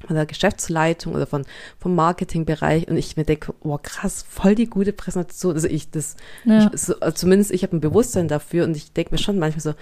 von 0.06 0.16
der 0.16 0.26
Geschäftsleitung 0.26 1.14
oder 1.14 1.26
von, 1.26 1.44
vom 1.78 1.94
Marketingbereich 1.94 2.88
und 2.88 2.96
ich 2.98 3.16
mir 3.16 3.24
denke, 3.24 3.54
oh 3.60 3.78
krass, 3.82 4.24
voll 4.28 4.54
die 4.54 4.68
gute 4.68 4.92
Präsentation. 4.92 5.54
Also 5.54 5.68
ich, 5.68 5.90
das, 5.90 6.16
ja. 6.44 6.70
ich, 6.72 6.78
so, 6.78 6.94
zumindest 7.14 7.50
ich 7.52 7.62
habe 7.62 7.76
ein 7.76 7.80
Bewusstsein 7.80 8.28
dafür 8.28 8.64
und 8.64 8.76
ich 8.76 8.92
denke 8.92 9.12
mir 9.12 9.18
schon 9.18 9.38
manchmal 9.38 9.62
so, 9.62 9.74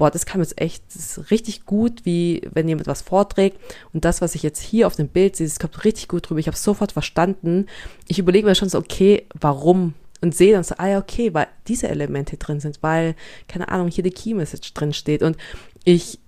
boah, 0.00 0.10
das 0.10 0.24
kam 0.24 0.40
jetzt 0.40 0.58
echt, 0.58 0.82
das 0.88 1.18
ist 1.18 1.30
richtig 1.30 1.66
gut, 1.66 2.06
wie 2.06 2.40
wenn 2.50 2.66
jemand 2.66 2.86
was 2.86 3.02
vorträgt 3.02 3.60
und 3.92 4.06
das, 4.06 4.22
was 4.22 4.34
ich 4.34 4.42
jetzt 4.42 4.62
hier 4.62 4.86
auf 4.86 4.96
dem 4.96 5.08
Bild 5.08 5.36
sehe, 5.36 5.46
das 5.46 5.58
kommt 5.58 5.84
richtig 5.84 6.08
gut 6.08 6.28
drüber. 6.28 6.40
Ich 6.40 6.46
habe 6.46 6.56
sofort 6.56 6.92
verstanden. 6.92 7.66
Ich 8.08 8.18
überlege 8.18 8.46
mir 8.46 8.54
schon 8.54 8.70
so, 8.70 8.78
okay, 8.78 9.26
warum? 9.38 9.92
Und 10.22 10.34
sehe 10.34 10.54
dann 10.54 10.64
so, 10.64 10.74
ah 10.78 10.88
ja, 10.88 10.98
okay, 10.98 11.34
weil 11.34 11.48
diese 11.68 11.88
Elemente 11.88 12.38
drin 12.38 12.60
sind, 12.60 12.82
weil, 12.82 13.14
keine 13.46 13.68
Ahnung, 13.68 13.88
hier 13.88 14.02
die 14.02 14.10
Key 14.10 14.32
Message 14.32 14.72
drin 14.72 14.94
steht 14.94 15.22
und 15.22 15.36
ich 15.84 16.18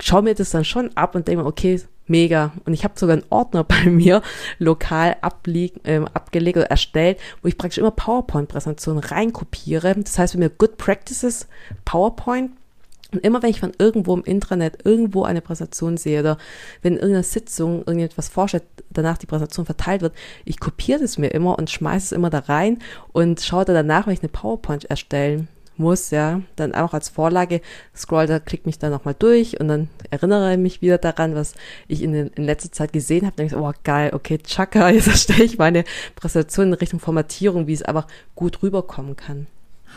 schaue 0.00 0.22
mir 0.22 0.34
das 0.34 0.48
dann 0.48 0.64
schon 0.64 0.96
ab 0.96 1.14
und 1.14 1.28
denke 1.28 1.42
mir, 1.42 1.48
okay, 1.48 1.82
mega. 2.06 2.52
Und 2.64 2.72
ich 2.72 2.82
habe 2.82 2.98
sogar 2.98 3.16
einen 3.16 3.26
Ordner 3.28 3.62
bei 3.68 3.84
mir 3.90 4.22
lokal 4.58 5.18
ablieg, 5.20 5.74
ähm, 5.84 6.08
abgelegt 6.14 6.56
oder 6.56 6.70
erstellt, 6.70 7.20
wo 7.42 7.48
ich 7.48 7.58
praktisch 7.58 7.76
immer 7.76 7.90
PowerPoint-Präsentationen 7.90 9.04
reinkopiere. 9.04 9.96
Das 9.96 10.18
heißt, 10.18 10.32
wenn 10.32 10.40
mir 10.40 10.48
Good 10.48 10.78
Practices 10.78 11.46
PowerPoint 11.84 12.52
und 13.12 13.24
immer 13.24 13.42
wenn 13.42 13.50
ich 13.50 13.60
von 13.60 13.72
irgendwo 13.78 14.14
im 14.14 14.24
Intranet 14.24 14.84
irgendwo 14.84 15.24
eine 15.24 15.40
Präsentation 15.40 15.96
sehe 15.96 16.20
oder 16.20 16.38
wenn 16.82 16.94
in 16.94 16.98
irgendeiner 16.98 17.24
Sitzung 17.24 17.78
irgendetwas 17.86 18.28
vorstellt, 18.28 18.64
danach 18.90 19.18
die 19.18 19.26
Präsentation 19.26 19.66
verteilt 19.66 20.02
wird, 20.02 20.14
ich 20.44 20.60
kopiere 20.60 21.02
es 21.04 21.18
mir 21.18 21.28
immer 21.28 21.58
und 21.58 21.70
schmeiße 21.70 22.06
es 22.06 22.12
immer 22.12 22.30
da 22.30 22.40
rein 22.40 22.78
und 23.12 23.40
schaue 23.40 23.64
da 23.64 23.72
danach, 23.72 24.06
wenn 24.06 24.14
ich 24.14 24.20
eine 24.20 24.28
PowerPoint 24.28 24.86
erstellen 24.86 25.48
muss, 25.76 26.10
ja, 26.10 26.42
dann 26.56 26.74
auch 26.74 26.94
als 26.94 27.08
Vorlage, 27.08 27.60
scroll 27.94 28.26
da, 28.26 28.38
klick 28.38 28.66
mich 28.66 28.78
da 28.78 28.90
nochmal 28.90 29.14
durch 29.18 29.60
und 29.60 29.68
dann 29.68 29.88
erinnere 30.10 30.56
mich 30.56 30.82
wieder 30.82 30.98
daran, 30.98 31.34
was 31.34 31.54
ich 31.88 32.02
in, 32.02 32.12
den, 32.12 32.28
in 32.28 32.44
letzter 32.44 32.72
Zeit 32.72 32.92
gesehen 32.92 33.26
habe. 33.26 33.36
Denke 33.36 33.54
ich, 33.54 33.60
oh 33.60 33.72
geil, 33.82 34.10
okay, 34.14 34.38
tschakka, 34.38 34.90
jetzt 34.90 35.08
erstelle 35.08 35.44
ich 35.44 35.58
meine 35.58 35.84
Präsentation 36.14 36.68
in 36.68 36.74
Richtung 36.74 37.00
Formatierung, 37.00 37.66
wie 37.66 37.74
es 37.74 37.82
einfach 37.82 38.06
gut 38.34 38.62
rüberkommen 38.62 39.16
kann. 39.16 39.46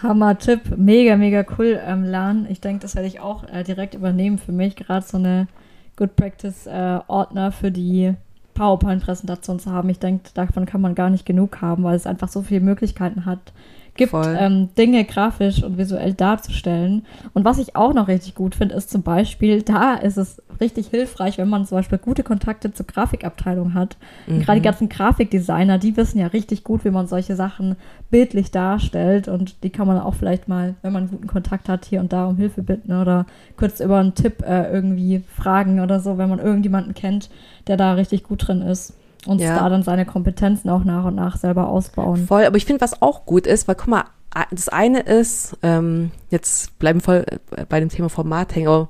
Hammer-Tipp, 0.04 0.78
mega, 0.78 1.16
mega 1.16 1.46
cool, 1.58 1.80
ähm, 1.86 2.04
Lan. 2.04 2.48
Ich 2.50 2.62
denke, 2.62 2.82
das 2.82 2.96
werde 2.96 3.08
ich 3.08 3.20
auch 3.20 3.48
äh, 3.50 3.64
direkt 3.64 3.94
übernehmen 3.94 4.38
für 4.38 4.52
mich, 4.52 4.75
gerade 4.75 5.06
so 5.06 5.18
eine 5.18 5.48
Good 5.96 6.16
Practice-Ordner 6.16 7.48
äh, 7.48 7.52
für 7.52 7.72
die 7.72 8.14
PowerPoint-Präsentation 8.54 9.60
zu 9.60 9.72
haben. 9.72 9.90
Ich 9.90 10.00
denke, 10.00 10.30
davon 10.34 10.66
kann 10.66 10.82
man 10.82 10.96
gar 10.96 11.10
nicht 11.10 11.25
genug 11.25 11.62
haben, 11.62 11.84
weil 11.84 11.96
es 11.96 12.08
einfach 12.08 12.28
so 12.28 12.42
viele 12.42 12.62
Möglichkeiten 12.62 13.25
hat, 13.25 13.54
gibt, 13.96 14.14
ähm, 14.14 14.70
Dinge 14.78 15.06
grafisch 15.06 15.64
und 15.64 15.78
visuell 15.78 16.14
darzustellen. 16.14 17.06
Und 17.34 17.46
was 17.46 17.58
ich 17.58 17.75
auch 17.75 17.94
noch 17.94 18.08
richtig 18.08 18.36
gut 18.36 18.56
finde, 18.56 18.75
ist 18.75 18.90
zum 18.90 19.04
Beispiel, 19.04 19.62
da 19.62 19.96
ist 19.96 20.18
es 20.18 20.42
richtig 20.60 20.88
hilfreich, 20.88 21.38
wenn 21.38 21.50
man 21.50 21.66
zum 21.66 21.78
Beispiel 21.78 21.98
gute 21.98 22.24
Kontakte 22.24 22.74
zur 22.74 22.86
Grafikabteilung 22.86 23.74
hat. 23.74 23.98
Mhm. 24.28 24.42
Gerade 24.42 24.60
die 24.60 24.66
ganzen 24.66 24.90
Grafikdesigner, 24.90 25.78
die 25.78 25.98
wissen 25.98 26.20
ja 26.20 26.28
richtig 26.28 26.64
gut, 26.64 26.86
wie 26.86 26.92
man 26.92 27.08
solche 27.08 27.36
Sachen 27.36 27.75
bildlich 28.10 28.52
darstellt. 28.52 29.28
Und 29.28 29.64
die 29.64 29.70
kann 29.70 29.88
man 29.88 30.00
auch 30.00 30.14
vielleicht 30.14 30.48
mal, 30.48 30.75
wenn 30.82 30.94
man 30.94 31.04
einen 31.04 31.12
guten 31.12 31.28
Kontakt 31.28 31.70
hat, 31.70 31.86
hier 31.86 32.00
und 32.02 32.14
da 32.14 32.25
um 32.25 32.38
Hilfe 32.38 32.64
bitten 32.64 32.94
oder 32.94 33.25
kurz 33.58 33.80
über 33.80 33.98
einen 34.00 34.16
Tipp 34.16 34.44
äh, 34.46 34.72
irgendwie 34.72 35.24
fragen 35.28 35.80
oder 35.80 36.00
so, 36.00 36.18
wenn 36.18 36.30
man 36.30 36.40
irgendjemanden 36.40 36.94
kennt, 36.94 37.30
der 37.68 37.78
da 37.78 37.94
richtig 37.94 38.24
gut 38.24 38.48
drin 38.48 38.62
ist. 38.62 38.94
Und 39.27 39.39
Ja. 39.39 39.60
da 39.60 39.70
dann 39.70 39.84
seine 39.84 40.05
Kompetenzen 40.05 40.70
auch 40.70 40.84
nach 40.84 41.05
und 41.05 41.15
nach 41.15 41.38
selber 41.38 41.67
ausbauen. 41.67 42.27
Voll, 42.27 42.46
aber 42.46 42.58
ich 42.58 42.65
finde, 42.65 42.82
was 42.82 43.01
auch 43.01 43.25
gut 43.25 43.48
ist, 43.48 43.67
weil 43.67 43.75
guck 43.75 43.88
mal, 43.88 44.03
das 44.51 44.67
eine 44.70 45.00
ist, 45.00 45.58
ähm, 45.63 46.12
jetzt 46.29 46.77
bleiben 46.79 47.00
voll 47.00 47.25
äh, 47.55 47.65
bei 47.67 47.79
dem 47.79 47.89
Thema 47.89 48.10
Format 48.10 48.53
hängen, 48.55 48.67
aber 48.67 48.89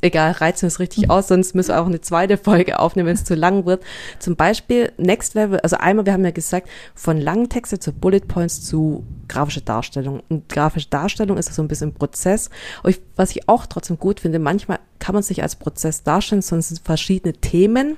egal, 0.00 0.32
reizen 0.32 0.62
wir 0.62 0.68
es 0.68 0.78
richtig 0.78 1.10
aus, 1.10 1.28
sonst 1.28 1.54
müssen 1.54 1.70
wir 1.70 1.80
auch 1.80 1.86
eine 1.86 2.00
zweite 2.00 2.36
Folge 2.36 2.78
aufnehmen, 2.78 3.08
wenn 3.08 3.14
es 3.14 3.24
zu 3.24 3.34
lang 3.34 3.66
wird. 3.66 3.82
Zum 4.18 4.36
Beispiel 4.36 4.92
Next 4.96 5.34
Level, 5.34 5.60
also 5.60 5.76
einmal, 5.76 6.06
wir 6.06 6.12
haben 6.12 6.24
ja 6.24 6.30
gesagt, 6.30 6.68
von 6.94 7.20
langen 7.20 7.48
Texte 7.48 7.78
zu 7.78 7.92
Bullet 7.92 8.20
Points 8.20 8.62
zu 8.62 9.04
grafische 9.28 9.62
Darstellung. 9.62 10.22
Und 10.28 10.48
grafische 10.48 10.88
Darstellung 10.88 11.36
ist 11.38 11.52
so 11.52 11.62
ein 11.62 11.68
bisschen 11.68 11.94
Prozess. 11.94 12.50
Ich, 12.86 13.00
was 13.16 13.30
ich 13.30 13.48
auch 13.48 13.66
trotzdem 13.66 13.98
gut 13.98 14.20
finde, 14.20 14.38
manchmal 14.38 14.78
kann 14.98 15.14
man 15.14 15.22
sich 15.22 15.42
als 15.42 15.56
Prozess 15.56 16.02
darstellen, 16.02 16.40
es 16.40 16.48
sind 16.48 16.80
verschiedene 16.84 17.34
Themen. 17.34 17.96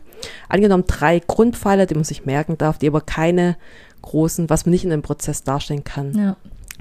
Angenommen 0.48 0.84
drei 0.86 1.20
Grundpfeiler, 1.20 1.86
die 1.86 1.94
man 1.94 2.04
sich 2.04 2.26
merken 2.26 2.58
darf, 2.58 2.78
die 2.78 2.88
aber 2.88 3.00
keine 3.00 3.56
großen, 4.02 4.48
was 4.50 4.66
man 4.66 4.70
nicht 4.70 4.84
in 4.84 4.92
einem 4.92 5.02
Prozess 5.02 5.44
darstellen 5.44 5.84
kann. 5.84 6.16
Ja. 6.16 6.36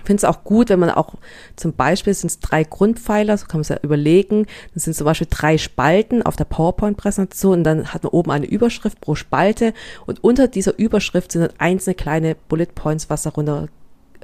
Ich 0.05 0.07
finde 0.07 0.19
es 0.19 0.24
auch 0.24 0.43
gut, 0.43 0.69
wenn 0.69 0.79
man 0.79 0.91
auch 0.91 1.15
zum 1.55 1.74
Beispiel 1.74 2.13
sind 2.13 2.29
es 2.29 2.39
drei 2.39 2.63
Grundpfeiler, 2.63 3.35
so 3.38 3.47
kann 3.47 3.57
man 3.57 3.62
es 3.62 3.69
ja 3.69 3.79
überlegen. 3.81 4.45
Das 4.75 4.83
sind 4.83 4.95
zum 4.95 5.05
Beispiel 5.05 5.27
drei 5.27 5.57
Spalten 5.57 6.21
auf 6.21 6.35
der 6.35 6.45
PowerPoint-Präsentation 6.45 7.57
und 7.59 7.63
dann 7.63 7.91
hat 7.91 8.03
man 8.03 8.12
oben 8.12 8.29
eine 8.29 8.45
Überschrift 8.45 9.01
pro 9.01 9.15
Spalte 9.15 9.74
und 10.05 10.24
unter 10.24 10.47
dieser 10.47 10.77
Überschrift 10.77 11.31
sind 11.31 11.41
dann 11.41 11.53
einzelne 11.57 11.95
kleine 11.95 12.35
Bullet 12.47 12.67
Points, 12.75 13.09
was 13.09 13.24
darunter 13.24 13.67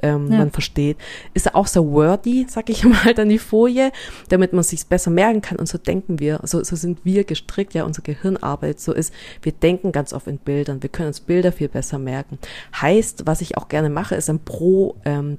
ähm, 0.02 0.30
Ja. 0.30 0.38
man 0.38 0.50
versteht. 0.50 0.98
Ist 1.32 1.46
ja 1.46 1.54
auch 1.54 1.66
so 1.66 1.90
wordy, 1.92 2.46
sag 2.48 2.68
ich 2.68 2.84
mal, 2.84 3.14
dann 3.14 3.28
die 3.28 3.38
Folie, 3.38 3.92
damit 4.28 4.52
man 4.52 4.64
sich 4.64 4.86
besser 4.86 5.10
merken 5.10 5.40
kann 5.40 5.58
und 5.58 5.68
so 5.68 5.78
denken 5.78 6.18
wir, 6.18 6.40
so, 6.42 6.62
so 6.62 6.76
sind 6.76 7.04
wir 7.04 7.24
gestrickt, 7.24 7.74
ja, 7.74 7.84
unser 7.84 8.02
Gehirn 8.02 8.36
arbeitet 8.36 8.80
so 8.80 8.92
ist, 8.92 9.14
wir 9.42 9.52
denken 9.52 9.92
ganz 9.92 10.12
oft 10.12 10.26
in 10.26 10.38
Bildern, 10.38 10.82
wir 10.82 10.90
können 10.90 11.08
uns 11.08 11.20
Bilder 11.20 11.52
viel 11.52 11.68
besser 11.68 11.98
merken. 11.98 12.38
Heißt, 12.80 13.26
was 13.26 13.40
ich 13.40 13.56
auch 13.56 13.68
gerne 13.68 13.90
mache, 13.90 14.14
ist 14.16 14.28
dann 14.28 14.40
pro 14.40 14.96
ähm, 15.04 15.38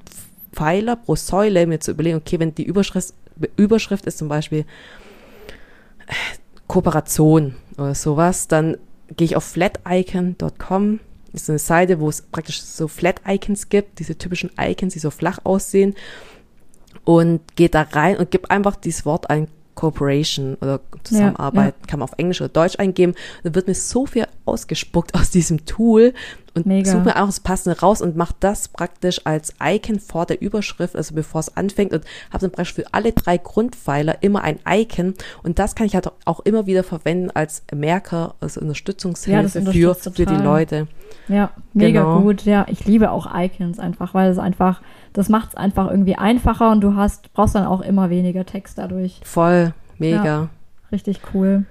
Pfeiler, 0.53 0.95
pro 0.95 1.15
Säule 1.15 1.65
mir 1.67 1.79
zu 1.79 1.91
überlegen, 1.91 2.17
okay, 2.17 2.39
wenn 2.39 2.55
die 2.55 2.63
Überschrift, 2.63 3.13
Überschrift 3.57 4.05
ist 4.05 4.17
zum 4.17 4.27
Beispiel 4.27 4.65
äh, 6.07 6.13
Kooperation 6.67 7.55
oder 7.77 7.95
sowas, 7.95 8.47
dann 8.47 8.77
gehe 9.15 9.25
ich 9.25 9.35
auf 9.35 9.43
flaticon.com. 9.43 10.99
Ist 11.33 11.49
eine 11.49 11.59
Seite, 11.59 11.99
wo 11.99 12.09
es 12.09 12.21
praktisch 12.21 12.61
so 12.61 12.87
Flat-Icons 12.87 13.69
gibt, 13.69 13.99
diese 13.99 14.17
typischen 14.17 14.51
Icons, 14.59 14.93
die 14.93 14.99
so 14.99 15.09
flach 15.09 15.39
aussehen. 15.43 15.95
Und 17.05 17.41
gehe 17.55 17.69
da 17.69 17.81
rein 17.81 18.17
und 18.17 18.31
gebe 18.31 18.49
einfach 18.49 18.75
dieses 18.75 19.05
Wort 19.05 19.29
ein 19.29 19.47
Cooperation 19.75 20.55
oder 20.61 20.79
Zusammenarbeit, 21.03 21.75
kann 21.87 21.99
man 21.99 22.07
auf 22.09 22.15
Englisch 22.17 22.41
oder 22.41 22.49
Deutsch 22.49 22.79
eingeben. 22.79 23.13
Dann 23.43 23.55
wird 23.55 23.67
mir 23.67 23.75
so 23.75 24.05
viel 24.05 24.25
ausgespuckt 24.45 25.15
aus 25.15 25.29
diesem 25.29 25.65
Tool 25.65 26.13
und 26.55 26.65
Mega. 26.67 26.91
suche 26.91 27.03
mir 27.05 27.15
auch 27.21 27.25
das 27.25 27.39
Passende 27.39 27.79
raus 27.79 28.01
und 28.01 28.15
mache 28.15 28.35
das 28.39 28.67
praktisch 28.67 29.21
als 29.25 29.53
Icon 29.63 29.99
vor 29.99 30.25
der 30.27 30.39
Überschrift, 30.41 30.95
also 30.95 31.15
bevor 31.15 31.39
es 31.41 31.57
anfängt 31.57 31.93
und 31.93 32.03
habe 32.31 32.41
dann 32.41 32.51
praktisch 32.51 32.73
für 32.75 32.85
alle 32.93 33.11
drei 33.11 33.37
Grundpfeiler 33.39 34.17
immer 34.21 34.43
ein 34.43 34.59
Icon 34.69 35.15
und 35.41 35.57
das 35.57 35.73
kann 35.73 35.87
ich 35.87 35.95
halt 35.95 36.11
auch 36.25 36.41
immer 36.41 36.67
wieder 36.67 36.83
verwenden 36.83 37.31
als 37.33 37.63
Merker, 37.73 38.35
also 38.39 38.61
Unterstützungshilfe 38.61 39.59
Ja, 39.59 39.93
für, 39.93 40.11
für 40.11 40.25
die. 40.25 40.33
Leute. 40.35 40.87
Ja, 41.27 41.51
mega 41.73 42.01
Genau. 42.01 42.21
gut. 42.21 42.43
Ja, 42.45 42.65
ich 42.69 42.85
liebe 42.85 43.09
auch 43.11 43.27
Icons 43.33 43.79
einfach, 43.79 44.13
weil 44.13 44.29
es 44.31 44.37
einfach, 44.37 44.81
das 45.13 45.29
macht 45.29 45.49
es 45.49 45.55
einfach 45.55 45.89
irgendwie 45.89 46.15
einfacher 46.15 46.71
und 46.71 46.81
du 46.81 46.95
hast, 46.95 47.31
brauchst 47.33 47.55
dann 47.55 47.65
auch 47.65 47.81
immer 47.81 48.09
weniger 48.09 48.45
Text 48.45 48.77
dadurch. 48.77 49.21
Voll, 49.23 49.73
mega. 49.97 50.49
Richtig 50.91 51.21
cool. 51.33 51.65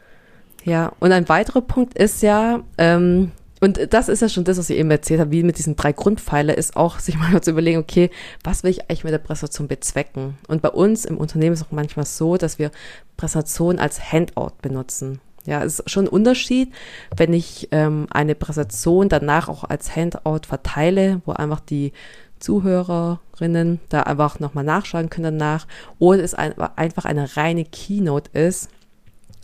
Ja, 0.64 0.92
und 1.00 1.12
ein 1.12 1.28
weiterer 1.28 1.60
Punkt 1.60 1.98
ist 1.98 2.22
ja, 2.22 2.60
ähm, 2.78 3.32
und 3.60 3.92
das 3.92 4.08
ist 4.08 4.22
ja 4.22 4.28
schon 4.28 4.42
das, 4.42 4.58
was 4.58 4.70
ich 4.70 4.78
eben 4.78 4.90
erzählt 4.90 5.20
habe, 5.20 5.30
wie 5.30 5.44
mit 5.44 5.58
diesen 5.58 5.76
drei 5.76 5.92
Grundpfeiler, 5.92 6.56
ist 6.56 6.76
auch, 6.76 6.98
sich 7.00 7.16
mal 7.16 7.40
zu 7.40 7.50
überlegen, 7.50 7.78
okay, 7.78 8.10
was 8.42 8.62
will 8.62 8.70
ich 8.70 8.82
eigentlich 8.82 9.04
mit 9.04 9.12
der 9.12 9.18
Präsentation 9.18 9.68
bezwecken? 9.68 10.36
Und 10.48 10.62
bei 10.62 10.70
uns 10.70 11.04
im 11.04 11.16
Unternehmen 11.18 11.52
ist 11.52 11.60
es 11.60 11.66
auch 11.66 11.72
manchmal 11.72 12.06
so, 12.06 12.36
dass 12.36 12.58
wir 12.58 12.70
Präsentation 13.16 13.78
als 13.78 14.12
Handout 14.12 14.52
benutzen. 14.62 15.20
Ja, 15.44 15.64
es 15.64 15.80
ist 15.80 15.90
schon 15.90 16.04
ein 16.04 16.08
Unterschied, 16.08 16.72
wenn 17.16 17.32
ich 17.32 17.68
ähm, 17.72 18.06
eine 18.10 18.36
Präsentation 18.36 19.08
danach 19.08 19.48
auch 19.48 19.64
als 19.64 19.96
Handout 19.96 20.46
verteile, 20.46 21.20
wo 21.24 21.32
einfach 21.32 21.60
die 21.60 21.92
Zuhörerinnen 22.42 23.80
da 23.88 24.02
einfach 24.02 24.40
nochmal 24.40 24.64
nachschauen 24.64 25.10
können 25.10 25.38
danach, 25.38 25.66
oder 25.98 26.22
es 26.22 26.34
ein, 26.34 26.54
einfach 26.76 27.04
eine 27.04 27.36
reine 27.36 27.64
Keynote 27.64 28.30
ist, 28.38 28.68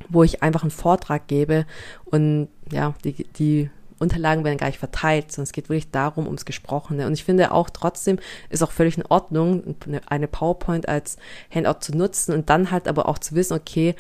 wo 0.09 0.23
ich 0.23 0.43
einfach 0.43 0.63
einen 0.63 0.71
Vortrag 0.71 1.27
gebe 1.29 1.67
und 2.05 2.49
ja, 2.71 2.95
die, 3.05 3.25
die 3.39 3.71
Unterlagen 4.01 4.45
werden 4.45 4.59
gar 4.59 4.69
nicht 4.69 4.79
verteilt, 4.79 5.33
sondern 5.33 5.45
es 5.49 5.53
geht 5.53 5.69
wirklich 5.69 5.91
darum, 5.91 6.27
ums 6.27 6.45
Gesprochene. 6.45 7.07
Und 7.09 7.15
ich 7.15 7.25
finde 7.25 7.51
auch 7.51 7.69
trotzdem 7.69 8.21
ist 8.49 8.63
auch 8.63 8.71
völlig 8.71 8.97
in 8.97 9.05
Ordnung, 9.07 9.75
eine- 9.87 10.01
eine 10.07 10.29
PowerPoint 10.29 10.89
als 10.89 11.17
Handout 11.53 11.81
zu 11.81 11.97
nutzen 11.97 12.33
und 12.33 12.49
dann 12.49 12.71
halt 12.71 12.87
aber 12.87 13.09
auch 13.09 13.19
zu 13.19 13.35
wissen, 13.35 13.55
okay, 13.55 13.97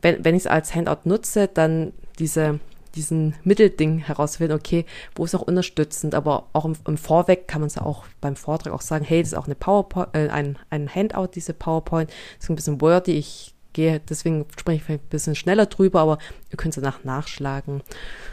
wenn, 0.00 0.24
wenn 0.24 0.34
ich 0.34 0.44
es 0.44 0.46
als 0.46 0.74
Handout 0.74 1.00
nutze, 1.04 1.48
dann 1.52 1.92
diese, 2.18 2.58
diesen 2.94 3.34
Mittelding 3.44 3.98
herausfinden, 3.98 4.54
okay, 4.54 4.84
wo 5.14 5.24
ist 5.24 5.34
auch 5.34 5.42
unterstützend, 5.42 6.14
aber 6.14 6.46
auch 6.52 6.64
im, 6.64 6.74
im 6.86 6.96
Vorweg 6.96 7.48
kann 7.48 7.60
man 7.60 7.66
es 7.68 7.74
ja 7.76 7.82
auch 7.82 8.04
beim 8.20 8.36
Vortrag 8.36 8.72
auch 8.72 8.80
sagen, 8.80 9.04
hey, 9.04 9.22
das 9.22 9.32
ist 9.32 9.38
auch 9.38 9.46
eine 9.46 9.54
PowerPoint, 9.54 10.08
äh, 10.14 10.28
ein, 10.28 10.58
ein 10.70 10.88
Handout, 10.92 11.28
diese 11.34 11.54
PowerPoint, 11.54 12.10
das 12.10 12.44
ist 12.44 12.50
ein 12.50 12.56
bisschen 12.56 12.80
wordy, 12.80 13.12
ich 13.12 13.54
gehe, 13.72 14.00
deswegen 14.08 14.46
spreche 14.58 14.76
ich 14.76 14.82
vielleicht 14.84 15.04
ein 15.04 15.08
bisschen 15.08 15.34
schneller 15.34 15.66
drüber, 15.66 16.00
aber 16.00 16.18
ihr 16.50 16.56
könnt 16.56 16.76
es 16.76 16.82
danach 16.82 17.04
nachschlagen. 17.04 17.82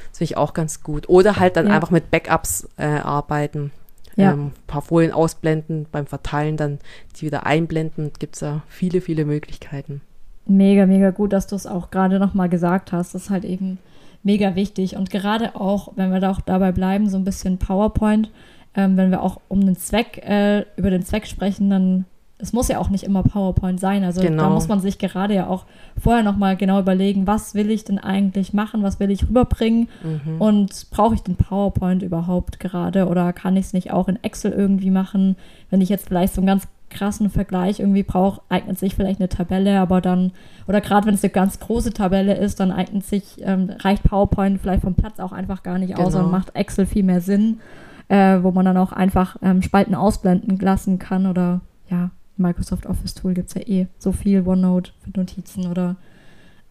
Das 0.09 0.19
finde 0.19 0.31
ich 0.33 0.37
auch 0.37 0.53
ganz 0.53 0.83
gut. 0.83 1.09
Oder 1.09 1.37
halt 1.37 1.55
dann 1.55 1.67
Ja. 1.67 1.73
einfach 1.73 1.89
mit 1.89 2.11
Backups 2.11 2.67
äh, 2.77 2.85
arbeiten. 2.85 3.71
Ja. 4.17 4.33
Ähm, 4.33 4.47
ein 4.47 4.53
paar 4.67 4.81
Folien 4.81 5.11
ausblenden, 5.13 5.87
beim 5.91 6.05
Verteilen 6.05 6.57
dann 6.57 6.79
die 7.15 7.25
wieder 7.25 7.45
einblenden. 7.45 8.11
Gibt 8.19 8.35
es 8.35 8.41
ja 8.41 8.61
viele, 8.67 9.01
viele 9.01 9.25
Möglichkeiten. 9.25 10.01
Mega, 10.57 10.85
mega 10.85 11.11
gut, 11.11 11.33
dass 11.33 11.47
du 11.47 11.55
es 11.55 11.65
auch 11.67 11.91
gerade 11.91 12.19
nochmal 12.19 12.49
gesagt 12.49 12.91
hast. 12.91 13.13
Das 13.15 13.23
ist 13.23 13.29
halt 13.29 13.45
eben 13.45 13.77
mega 14.23 14.55
wichtig. 14.55 14.95
Und 14.97 15.09
gerade 15.09 15.55
auch, 15.55 15.93
wenn 15.95 16.11
wir 16.11 16.19
da 16.19 16.31
auch 16.31 16.41
dabei 16.41 16.71
bleiben, 16.71 17.09
so 17.09 17.17
ein 17.17 17.23
bisschen 17.23 17.57
PowerPoint, 17.57 18.29
ähm, 18.75 18.97
wenn 18.97 19.11
wir 19.11 19.21
auch 19.21 19.39
um 19.47 19.61
den 19.65 19.75
Zweck, 19.75 20.17
äh, 20.27 20.65
über 20.77 20.89
den 20.89 21.03
Zweck 21.03 21.27
sprechen, 21.27 21.69
dann, 21.69 22.05
es 22.37 22.53
muss 22.53 22.67
ja 22.69 22.79
auch 22.79 22.89
nicht 22.89 23.03
immer 23.03 23.23
PowerPoint 23.23 23.79
sein. 23.79 24.03
Also 24.03 24.21
da 24.21 24.27
Genau. 24.27 24.49
muss 24.51 24.67
man 24.67 24.79
sich 24.79 24.97
gerade 24.97 25.33
ja 25.35 25.47
auch 25.47 25.65
vorher 25.99 26.23
nochmal 26.23 26.55
genau 26.57 26.79
überlegen, 26.79 27.27
was 27.27 27.53
will 27.55 27.69
ich 27.71 27.83
denn 27.83 27.99
eigentlich 27.99 28.53
machen, 28.53 28.81
was 28.83 28.99
will 28.99 29.11
ich 29.11 29.23
rüberbringen 29.27 29.87
Mhm. 30.03 30.41
und 30.41 30.87
brauche 30.91 31.15
ich 31.15 31.21
den 31.21 31.35
PowerPoint 31.35 32.01
überhaupt 32.01 32.59
gerade 32.59 33.07
oder 33.07 33.31
kann 33.33 33.55
ich 33.57 33.65
es 33.67 33.73
nicht 33.73 33.91
auch 33.91 34.07
in 34.07 34.21
Excel 34.23 34.51
irgendwie 34.51 34.91
machen? 34.91 35.35
Wenn 35.69 35.81
ich 35.81 35.89
jetzt 35.89 36.07
vielleicht 36.07 36.33
so 36.33 36.41
einen 36.41 36.47
ganz 36.47 36.67
krassen 36.91 37.29
Vergleich 37.31 37.79
irgendwie 37.79 38.03
brauche, 38.03 38.41
eignet 38.49 38.77
sich 38.77 38.93
vielleicht 38.95 39.19
eine 39.19 39.29
Tabelle, 39.29 39.79
aber 39.79 40.01
dann, 40.01 40.31
oder 40.67 40.81
gerade 40.81 41.07
wenn 41.07 41.15
es 41.15 41.23
eine 41.23 41.31
ganz 41.31 41.59
große 41.59 41.93
Tabelle 41.93 42.35
ist, 42.37 42.59
dann 42.59 42.71
eignet 42.71 43.05
sich, 43.05 43.37
ähm, 43.41 43.71
reicht 43.79 44.03
PowerPoint 44.03 44.61
vielleicht 44.61 44.83
vom 44.83 44.93
Platz 44.93 45.19
auch 45.19 45.31
einfach 45.31 45.63
gar 45.63 45.79
nicht 45.79 45.97
aus 45.97 46.13
Genau. 46.13 46.25
und 46.25 46.31
macht 46.31 46.55
Excel 46.55 46.85
viel 46.85 47.03
mehr 47.03 47.21
Sinn, 47.21 47.59
äh, 48.09 48.39
wo 48.43 48.51
man 48.51 48.65
dann 48.65 48.77
auch 48.77 48.91
einfach 48.91 49.37
ähm, 49.41 49.61
Spalten 49.61 49.95
ausblenden 49.95 50.59
lassen 50.59 50.99
kann 50.99 51.25
oder 51.25 51.61
ja, 51.89 52.11
Microsoft 52.37 52.85
Office 52.85 53.13
Tool 53.15 53.33
gibt 53.33 53.49
es 53.49 53.55
ja 53.55 53.61
eh 53.61 53.87
so 53.97 54.11
viel, 54.11 54.45
OneNote 54.47 54.91
für 55.03 55.17
Notizen 55.19 55.67
oder 55.67 55.95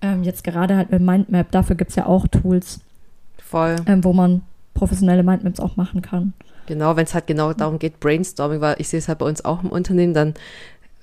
ähm, 0.02 0.22
jetzt 0.22 0.44
gerade 0.44 0.76
halt 0.76 0.90
mit 0.90 1.02
Mindmap, 1.02 1.50
dafür 1.50 1.76
gibt 1.76 1.90
es 1.90 1.96
ja 1.96 2.06
auch 2.06 2.26
Tools 2.28 2.80
Voll. 3.38 3.76
ähm, 3.86 4.04
wo 4.04 4.12
man 4.12 4.42
professionelle 4.80 5.22
Mindmaps 5.22 5.60
auch 5.60 5.76
machen 5.76 6.00
kann. 6.00 6.32
Genau, 6.66 6.96
wenn 6.96 7.04
es 7.04 7.12
halt 7.12 7.26
genau 7.26 7.52
darum 7.52 7.78
geht, 7.78 8.00
Brainstorming, 8.00 8.60
weil 8.60 8.76
ich 8.78 8.88
sehe 8.88 8.98
es 8.98 9.08
halt 9.08 9.18
bei 9.18 9.26
uns 9.26 9.44
auch 9.44 9.62
im 9.62 9.70
Unternehmen, 9.70 10.14
dann 10.14 10.34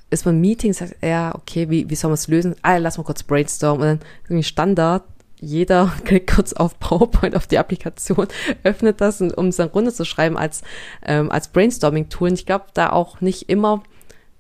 ist 0.10 0.26
man 0.26 0.42
Meeting, 0.42 0.74
sagt, 0.74 0.96
ja, 1.04 1.36
okay, 1.36 1.70
wie, 1.70 1.90
wie 1.90 1.96
soll 1.96 2.10
man 2.10 2.16
es 2.16 2.28
lösen? 2.28 2.56
Ah, 2.64 2.78
lass 2.78 2.98
mal 2.98 3.04
kurz 3.04 3.22
brainstormen. 3.24 3.82
Und 3.82 3.88
dann 3.88 4.08
irgendwie 4.24 4.44
Standard, 4.44 5.04
jeder 5.40 5.94
klickt 6.06 6.34
kurz 6.34 6.54
auf 6.54 6.80
PowerPoint, 6.80 7.36
auf 7.36 7.46
die 7.46 7.60
Applikation, 7.60 8.28
öffnet 8.64 9.00
das, 9.00 9.22
um 9.22 9.48
es 9.48 9.58
dann 9.58 9.70
runterzuschreiben 9.70 10.38
als, 10.38 10.64
ähm, 11.06 11.30
als 11.32 11.50
Brainstorming-Tool. 11.50 12.30
Und 12.30 12.40
ich 12.40 12.46
glaube, 12.48 12.66
da 12.74 12.92
auch 12.92 13.22
nicht 13.22 13.48
immer 13.50 13.84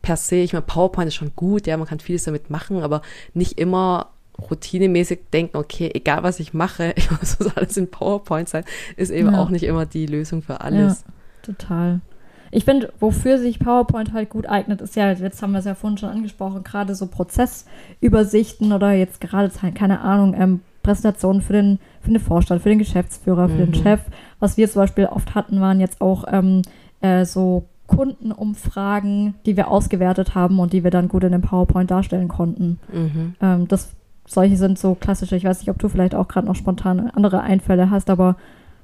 per 0.01 0.17
se, 0.17 0.38
ich 0.38 0.53
meine, 0.53 0.65
PowerPoint 0.65 1.10
ist 1.10 1.15
schon 1.15 1.36
gut, 1.36 1.67
ja, 1.67 1.77
man 1.77 1.88
kann 1.88 2.00
vieles 2.00 2.24
damit 2.24 2.50
machen, 2.50 2.82
aber 2.82 3.03
nicht 3.34 3.60
immer 3.60 4.13
routinemäßig 4.50 5.20
denken, 5.34 5.58
okay, 5.58 5.89
egal 5.94 6.24
was 6.24 6.39
ich 6.39 6.53
mache, 6.53 6.94
ich 6.96 7.10
muss 7.12 7.38
das 7.38 7.56
alles 7.58 7.77
in 7.77 7.89
PowerPoint 7.89 8.50
sein, 8.50 8.63
ist 8.96 9.12
eben 9.12 9.34
Ja. 9.34 9.39
auch 9.41 9.50
nicht 9.50 9.63
immer 9.63 9.86
die 9.86 10.06
Lösung 10.06 10.41
für 10.41 10.62
alles. 10.62 11.03
Ja, 11.08 11.13
total. 11.44 12.01
Ich 12.50 12.63
finde, 12.63 12.94
wofür 13.01 13.39
sich 13.39 13.60
PowerPoint 13.60 14.13
halt 14.13 14.29
gut 14.29 14.48
eignet, 14.48 14.79
ist 14.82 14.96
ja, 14.96 15.12
jetzt 15.12 15.41
haben 15.41 15.51
wir 15.51 15.60
es 15.60 15.65
ja 15.65 15.75
vorhin 15.75 15.98
schon 15.98 16.10
angesprochen, 16.10 16.63
gerade 16.63 16.96
so 16.96 17.08
Prozessübersichten 17.08 18.72
oder 18.72 18.91
jetzt 18.94 19.20
gerade, 19.20 19.51
keine 19.74 20.00
Ahnung, 20.01 20.34
ähm, 20.38 20.62
Präsentationen 20.82 21.41
für 21.41 21.51
den, 21.53 21.79
für 22.01 22.12
den 22.12 22.22
Vorstand, 22.22 22.62
für 22.62 22.70
den 22.70 22.79
Geschäftsführer, 22.79 23.50
für 23.50 23.58
den 23.58 23.72
Mhm. 23.72 23.74
Chef. 23.84 24.00
Was 24.39 24.56
wir 24.56 24.70
zum 24.70 24.84
Beispiel 24.84 25.06
oft 25.08 25.36
hatten, 25.36 25.60
waren 25.60 25.82
jetzt 25.82 26.00
auch 26.00 26.24
ähm, 26.32 26.62
äh, 27.01 27.25
so 27.25 27.65
Kundenumfragen, 27.88 29.36
die 29.46 29.58
wir 29.58 29.70
ausgewertet 29.70 30.36
haben 30.36 30.60
und 30.60 30.74
die 30.74 30.84
wir 30.84 30.91
dann 30.91 31.08
gut 31.10 31.24
in 31.24 31.32
dem 31.34 31.41
PowerPoint 31.41 31.91
darstellen 31.91 32.27
konnten. 32.27 32.79
Mhm. 32.94 33.36
Ähm, 33.41 33.67
das, 33.67 33.91
solche 34.27 34.57
sind 34.57 34.77
so 34.77 34.93
klassische. 34.93 35.36
Ich 35.36 35.46
weiß 35.46 35.60
nicht, 35.60 35.69
ob 35.69 35.79
du 35.79 35.89
vielleicht 35.89 36.13
auch 36.13 36.27
gerade 36.27 36.46
noch 36.46 36.55
spontan 36.55 37.10
andere 37.10 37.41
Einfälle 37.41 37.89
hast, 37.89 38.10
aber 38.10 38.36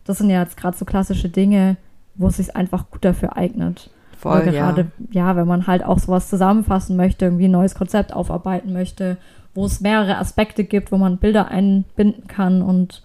das 0.05 0.17
sind 0.17 0.29
ja 0.29 0.41
jetzt 0.41 0.57
gerade 0.57 0.75
so 0.75 0.85
klassische 0.85 1.29
Dinge, 1.29 1.77
wo 2.15 2.27
es 2.27 2.37
sich 2.37 2.55
einfach 2.55 2.89
gut 2.89 3.05
dafür 3.05 3.37
eignet. 3.37 3.91
Voll, 4.17 4.41
gerade, 4.43 4.87
ja. 5.11 5.27
ja, 5.29 5.35
wenn 5.35 5.47
man 5.47 5.67
halt 5.67 5.83
auch 5.83 5.99
sowas 5.99 6.29
zusammenfassen 6.29 6.95
möchte, 6.95 7.25
irgendwie 7.25 7.49
ein 7.49 7.51
neues 7.51 7.75
Konzept 7.75 8.13
aufarbeiten 8.13 8.71
möchte, 8.71 9.17
wo 9.53 9.65
es 9.65 9.81
mehrere 9.81 10.17
Aspekte 10.17 10.63
gibt, 10.63 10.93
wo 10.93 10.97
man 10.97 11.17
Bilder 11.17 11.49
einbinden 11.49 12.27
kann 12.27 12.61
und 12.61 13.03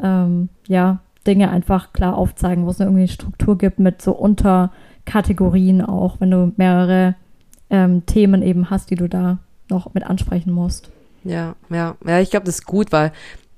ähm, 0.00 0.48
ja, 0.68 1.00
Dinge 1.26 1.50
einfach 1.50 1.92
klar 1.92 2.16
aufzeigen, 2.16 2.66
wo 2.66 2.70
es 2.70 2.80
irgendwie 2.80 3.00
eine 3.00 3.08
Struktur 3.08 3.58
gibt 3.58 3.80
mit 3.80 4.00
so 4.00 4.12
Unterkategorien 4.12 5.82
auch, 5.82 6.20
wenn 6.20 6.30
du 6.30 6.52
mehrere 6.56 7.16
ähm, 7.70 8.06
Themen 8.06 8.42
eben 8.42 8.70
hast, 8.70 8.90
die 8.90 8.96
du 8.96 9.08
da 9.08 9.38
noch 9.70 9.92
mit 9.94 10.04
ansprechen 10.04 10.52
musst. 10.52 10.90
Ja, 11.24 11.56
ja, 11.70 11.96
ja, 12.06 12.20
ich 12.20 12.30
glaube, 12.30 12.46
das 12.46 12.56
ist 12.56 12.66
gut, 12.66 12.92
weil 12.92 13.12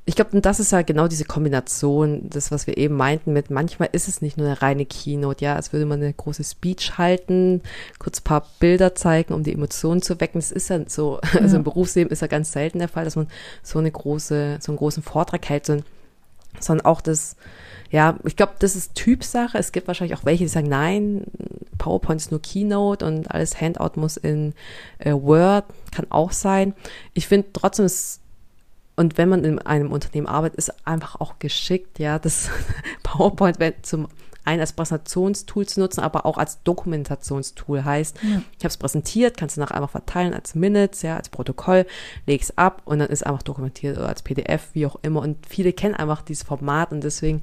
ich 0.08 0.14
glaube, 0.14 0.40
das 0.40 0.61
ist 0.61 0.70
ja 0.70 0.82
genau 0.82 1.08
diese 1.08 1.25
Kombination, 1.25 2.30
das, 2.30 2.52
was 2.52 2.68
wir 2.68 2.76
eben 2.76 2.94
meinten 2.94 3.32
mit, 3.32 3.50
manchmal 3.50 3.88
ist 3.90 4.06
es 4.06 4.23
nicht 4.23 4.37
nur 4.38 4.46
eine 4.46 4.62
reine 4.62 4.87
Keynote, 4.87 5.44
ja, 5.44 5.56
als 5.56 5.73
würde 5.73 5.85
man 5.85 6.00
eine 6.00 6.12
große 6.12 6.44
Speech 6.44 6.96
halten, 6.96 7.61
kurz 7.99 8.20
ein 8.20 8.25
paar 8.25 8.46
Bilder 8.61 8.94
zeigen, 8.94 9.35
um 9.35 9.42
die 9.42 9.52
Emotionen 9.52 10.02
zu 10.02 10.20
wecken. 10.20 10.38
Das 10.38 10.52
ist 10.52 10.70
ja 10.70 10.78
so, 10.87 11.18
ja. 11.35 11.40
also 11.40 11.56
im 11.56 11.64
Berufsleben 11.64 12.12
ist 12.12 12.23
ja 12.23 12.28
ganz 12.28 12.52
selten 12.52 12.78
der 12.78 12.88
Fall, 12.88 13.04
dass 13.04 13.16
man 13.16 13.26
so 13.64 13.80
eine 13.80 13.90
große, 13.90 14.58
so 14.61 14.70
einen 14.70 14.78
großen 14.78 15.02
Vortrag 15.02 15.49
hält, 15.49 15.66
sondern 16.60 16.86
auch 16.86 17.00
das, 17.00 17.36
ja, 17.90 18.18
ich 18.25 18.36
glaube, 18.36 18.54
das 18.58 18.76
ist 18.76 18.94
Typsache. 18.94 19.58
Es 19.58 19.72
gibt 19.72 19.86
wahrscheinlich 19.86 20.18
auch 20.18 20.25
welche, 20.25 20.44
die 20.44 20.48
sagen, 20.48 20.68
nein, 20.68 21.25
PowerPoint 21.78 22.20
ist 22.20 22.30
nur 22.30 22.42
Keynote 22.42 23.04
und 23.04 23.30
alles 23.30 23.60
Handout 23.60 24.00
muss 24.00 24.16
in 24.16 24.54
äh, 24.98 25.12
Word, 25.12 25.64
kann 25.94 26.06
auch 26.10 26.32
sein. 26.32 26.75
Ich 27.14 27.26
finde 27.28 27.48
trotzdem, 27.52 27.86
es 27.86 28.20
und 28.96 29.18
wenn 29.18 29.28
man 29.28 29.44
in 29.44 29.58
einem 29.58 29.92
Unternehmen 29.92 30.26
arbeitet, 30.26 30.56
ist 30.56 30.86
einfach 30.86 31.20
auch 31.20 31.38
geschickt, 31.38 31.98
ja, 31.98 32.18
das 32.18 32.48
PowerPoint 33.02 33.58
zum 33.82 34.08
einen 34.47 34.61
als 34.61 34.73
Präsentationstool 34.73 35.67
zu 35.67 35.81
nutzen, 35.81 36.00
aber 36.00 36.25
auch 36.25 36.38
als 36.38 36.62
Dokumentationstool. 36.62 37.85
Heißt, 37.85 38.19
ja. 38.23 38.43
ich 38.57 38.65
habe 38.65 38.69
es 38.69 38.76
präsentiert, 38.76 39.37
kannst 39.37 39.57
du 39.57 39.61
nachher 39.61 39.76
einfach 39.76 39.91
verteilen 39.91 40.35
als 40.35 40.55
Minutes, 40.55 41.03
ja, 41.03 41.17
als 41.17 41.29
Protokoll, 41.29 41.87
leg's 42.26 42.53
ab 42.57 42.83
und 42.85 43.00
dann 43.00 43.09
ist 43.09 43.26
einfach 43.26 43.43
dokumentiert 43.43 43.99
oder 43.99 44.09
als 44.09 44.23
PDF, 44.23 44.69
wie 44.73 44.87
auch 44.87 44.97
immer. 45.03 45.21
Und 45.21 45.47
viele 45.47 45.73
kennen 45.73 45.95
einfach 45.95 46.23
dieses 46.23 46.45
Format 46.45 46.93
und 46.93 47.03
deswegen 47.03 47.43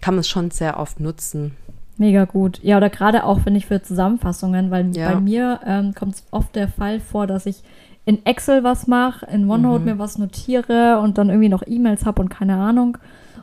kann 0.00 0.14
man 0.14 0.20
es 0.20 0.28
schon 0.28 0.50
sehr 0.50 0.78
oft 0.78 1.00
nutzen. 1.00 1.56
Mega 1.96 2.24
gut. 2.24 2.60
Ja, 2.62 2.78
oder 2.78 2.88
gerade 2.88 3.24
auch, 3.24 3.40
finde 3.40 3.58
ich, 3.58 3.66
für 3.66 3.82
Zusammenfassungen, 3.82 4.70
weil 4.70 4.96
ja. 4.96 5.12
bei 5.12 5.20
mir 5.20 5.60
ähm, 5.66 5.94
kommt 5.94 6.14
es 6.14 6.24
oft 6.30 6.56
der 6.56 6.68
Fall 6.68 6.98
vor, 6.98 7.26
dass 7.26 7.44
ich 7.44 7.62
in 8.06 8.24
Excel 8.24 8.64
was 8.64 8.86
mache, 8.86 9.26
in 9.26 9.48
OneNote 9.48 9.80
mhm. 9.80 9.84
mir 9.84 9.98
was 9.98 10.18
notiere 10.18 10.98
und 11.00 11.18
dann 11.18 11.28
irgendwie 11.28 11.50
noch 11.50 11.62
E-Mails 11.66 12.06
habe 12.06 12.22
und 12.22 12.30
keine 12.30 12.56
Ahnung. 12.56 12.96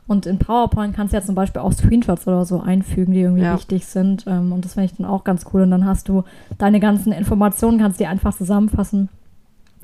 Und 0.08 0.26
in 0.26 0.40
PowerPoint 0.40 0.96
kannst 0.96 1.14
du 1.14 1.18
ja 1.18 1.24
zum 1.24 1.36
Beispiel 1.36 1.62
auch 1.62 1.74
Screenshots 1.74 2.28
oder 2.28 2.46
so 2.46 2.62
einfügen, 2.62 3.14
die 3.14 3.22
irgendwie 3.22 3.44
ja. 3.44 3.56
wichtig 3.56 3.86
sind. 3.86 4.26
Ähm, 4.26 4.54
und 4.54 4.64
das 4.64 4.74
finde 4.74 4.86
ich 4.86 4.98
dann 4.98 5.06
auch 5.06 5.26
ganz 5.26 5.46
cool. 5.54 5.64
Und 5.64 5.72
dann 5.72 5.86
hast 5.86 6.08
du 6.08 6.24
deine 6.58 6.80
ganzen 6.80 7.12
Informationen, 7.12 7.78
kannst 7.78 8.00
die 8.00 8.08
einfach 8.08 8.36
zusammenfassen 8.36 9.10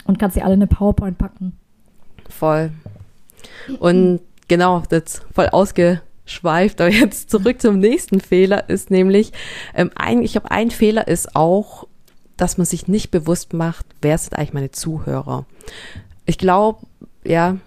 und 0.06 0.20
kannst 0.20 0.36
sie 0.36 0.42
alle 0.42 0.54
in 0.54 0.62
eine 0.62 0.68
PowerPoint 0.68 1.18
packen. 1.18 1.58
Voll. 2.30 2.72
Und 3.80 4.22
genau, 4.48 4.84
das 4.88 5.22
voll 5.34 5.50
ausgeschweift. 5.50 6.80
Aber 6.80 6.90
jetzt 6.92 7.30
zurück 7.30 7.62
zum 7.62 7.80
nächsten 7.80 8.22
Fehler 8.22 8.70
ist 8.70 8.92
nämlich, 8.92 9.34
ähm, 9.76 9.92
ein, 9.96 10.22
ich 10.22 10.32
glaube, 10.32 10.52
ein 10.52 10.72
Fehler 10.72 11.08
ist 11.08 11.36
auch, 11.36 11.88
dass 12.38 12.58
man 12.58 12.66
sich 12.66 12.88
nicht 12.88 13.12
bewusst 13.12 13.54
macht, 13.54 13.86
wer 14.02 14.18
sind 14.18 14.36
eigentlich 14.36 14.54
meine 14.54 14.72
Zuhörer. 14.72 15.46
Ich 16.26 16.38
glaube, 16.38 16.80
ja, 17.26 17.58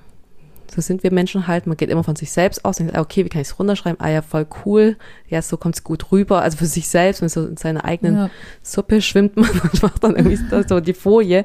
so 0.70 0.80
sind 0.80 1.02
wir 1.02 1.12
Menschen 1.12 1.46
halt. 1.46 1.66
Man 1.66 1.76
geht 1.76 1.90
immer 1.90 2.04
von 2.04 2.16
sich 2.16 2.30
selbst 2.30 2.64
aus 2.64 2.80
und 2.80 2.86
denkt, 2.86 3.00
okay, 3.00 3.24
wie 3.24 3.28
kann 3.28 3.40
ich 3.40 3.48
es 3.48 3.58
runterschreiben? 3.58 4.00
Ah 4.00 4.10
ja, 4.10 4.22
voll 4.22 4.46
cool. 4.64 4.96
Ja, 5.28 5.42
so 5.42 5.56
kommt 5.56 5.76
es 5.76 5.84
gut 5.84 6.12
rüber. 6.12 6.42
Also 6.42 6.58
für 6.58 6.66
sich 6.66 6.88
selbst, 6.88 7.22
wenn 7.22 7.28
so 7.28 7.46
in 7.46 7.56
seiner 7.56 7.84
eigenen 7.84 8.16
ja. 8.16 8.30
Suppe 8.62 9.02
schwimmt 9.02 9.36
man 9.36 9.50
und 9.50 9.82
macht 9.82 10.04
dann 10.04 10.16
irgendwie 10.16 10.38
so 10.68 10.80
die 10.80 10.94
Folie. 10.94 11.44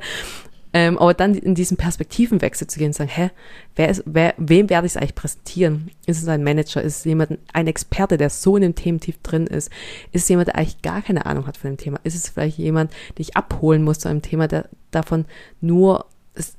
Ähm, 0.74 0.98
aber 0.98 1.14
dann 1.14 1.36
in 1.36 1.54
diesen 1.54 1.76
Perspektivenwechsel 1.76 2.68
zu 2.68 2.80
gehen 2.80 2.88
und 2.88 2.94
sagen, 2.94 3.10
hä, 3.10 3.30
wer 3.76 3.90
ist, 3.90 4.04
wer, 4.06 4.34
wem 4.38 4.70
werde 4.70 4.88
ich 4.88 4.94
es 4.94 4.98
eigentlich 4.98 5.16
präsentieren? 5.16 5.92
Ist 6.06 6.22
es 6.22 6.28
ein 6.30 6.44
Manager? 6.44 6.82
Ist 6.82 7.00
es 7.00 7.04
jemand, 7.04 7.40
ein 7.52 7.68
Experte, 7.68 8.18
der 8.18 8.30
so 8.30 8.56
in 8.56 8.62
dem 8.62 8.76
Thementief 8.76 9.18
drin 9.22 9.48
ist? 9.48 9.70
Ist 10.14 10.24
es 10.24 10.30
jemand, 10.30 10.48
der 10.48 10.56
eigentlich 10.56 10.82
gar 10.82 11.02
keine 11.02 11.26
Ahnung 11.26 11.46
hat 11.46 11.58
von 11.58 11.72
dem 11.72 11.78
Thema? 11.78 12.00
Ist 12.04 12.16
es 12.16 12.30
vielleicht 12.30 12.58
jemand, 12.58 12.92
den 13.18 13.24
ich 13.24 13.36
abholen 13.36 13.84
muss 13.84 14.00
zu 14.00 14.08
einem 14.08 14.22
Thema, 14.22 14.48
der 14.48 14.70
davon 14.92 15.26
nur 15.60 16.06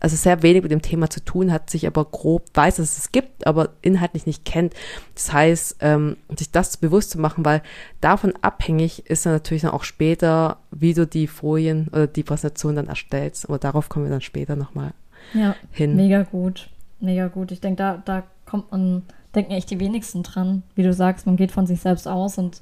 also 0.00 0.16
sehr 0.16 0.42
wenig 0.42 0.62
mit 0.62 0.70
dem 0.70 0.82
Thema 0.82 1.08
zu 1.08 1.24
tun 1.24 1.50
hat, 1.50 1.70
sich 1.70 1.86
aber 1.86 2.04
grob 2.04 2.44
weiß, 2.52 2.76
dass 2.76 2.92
es 2.92 2.98
es 2.98 3.12
gibt, 3.12 3.46
aber 3.46 3.70
inhaltlich 3.80 4.26
nicht 4.26 4.44
kennt. 4.44 4.74
Das 5.14 5.32
heißt, 5.32 5.76
ähm, 5.80 6.16
sich 6.36 6.50
das 6.50 6.76
bewusst 6.76 7.10
zu 7.10 7.18
machen, 7.18 7.44
weil 7.44 7.62
davon 8.00 8.34
abhängig 8.42 9.06
ist 9.06 9.24
dann 9.24 9.32
natürlich 9.32 9.62
dann 9.62 9.70
auch 9.70 9.84
später, 9.84 10.58
wie 10.70 10.92
du 10.92 11.06
die 11.06 11.26
Folien 11.26 11.88
oder 11.88 12.06
die 12.06 12.22
Präsentation 12.22 12.76
dann 12.76 12.88
erstellst. 12.88 13.48
Aber 13.48 13.58
darauf 13.58 13.88
kommen 13.88 14.04
wir 14.04 14.10
dann 14.10 14.20
später 14.20 14.56
nochmal 14.56 14.92
ja, 15.32 15.56
hin. 15.70 15.96
Mega 15.96 16.22
gut, 16.22 16.68
mega 17.00 17.28
gut. 17.28 17.50
Ich 17.50 17.60
denke, 17.60 17.76
da, 17.76 18.02
da 18.04 18.24
kommt 18.44 18.70
man, 18.72 19.04
denken 19.34 19.52
echt 19.52 19.70
die 19.70 19.80
wenigsten 19.80 20.22
dran. 20.22 20.64
Wie 20.74 20.82
du 20.82 20.92
sagst, 20.92 21.24
man 21.24 21.36
geht 21.36 21.50
von 21.50 21.66
sich 21.66 21.80
selbst 21.80 22.06
aus 22.06 22.36
und 22.36 22.60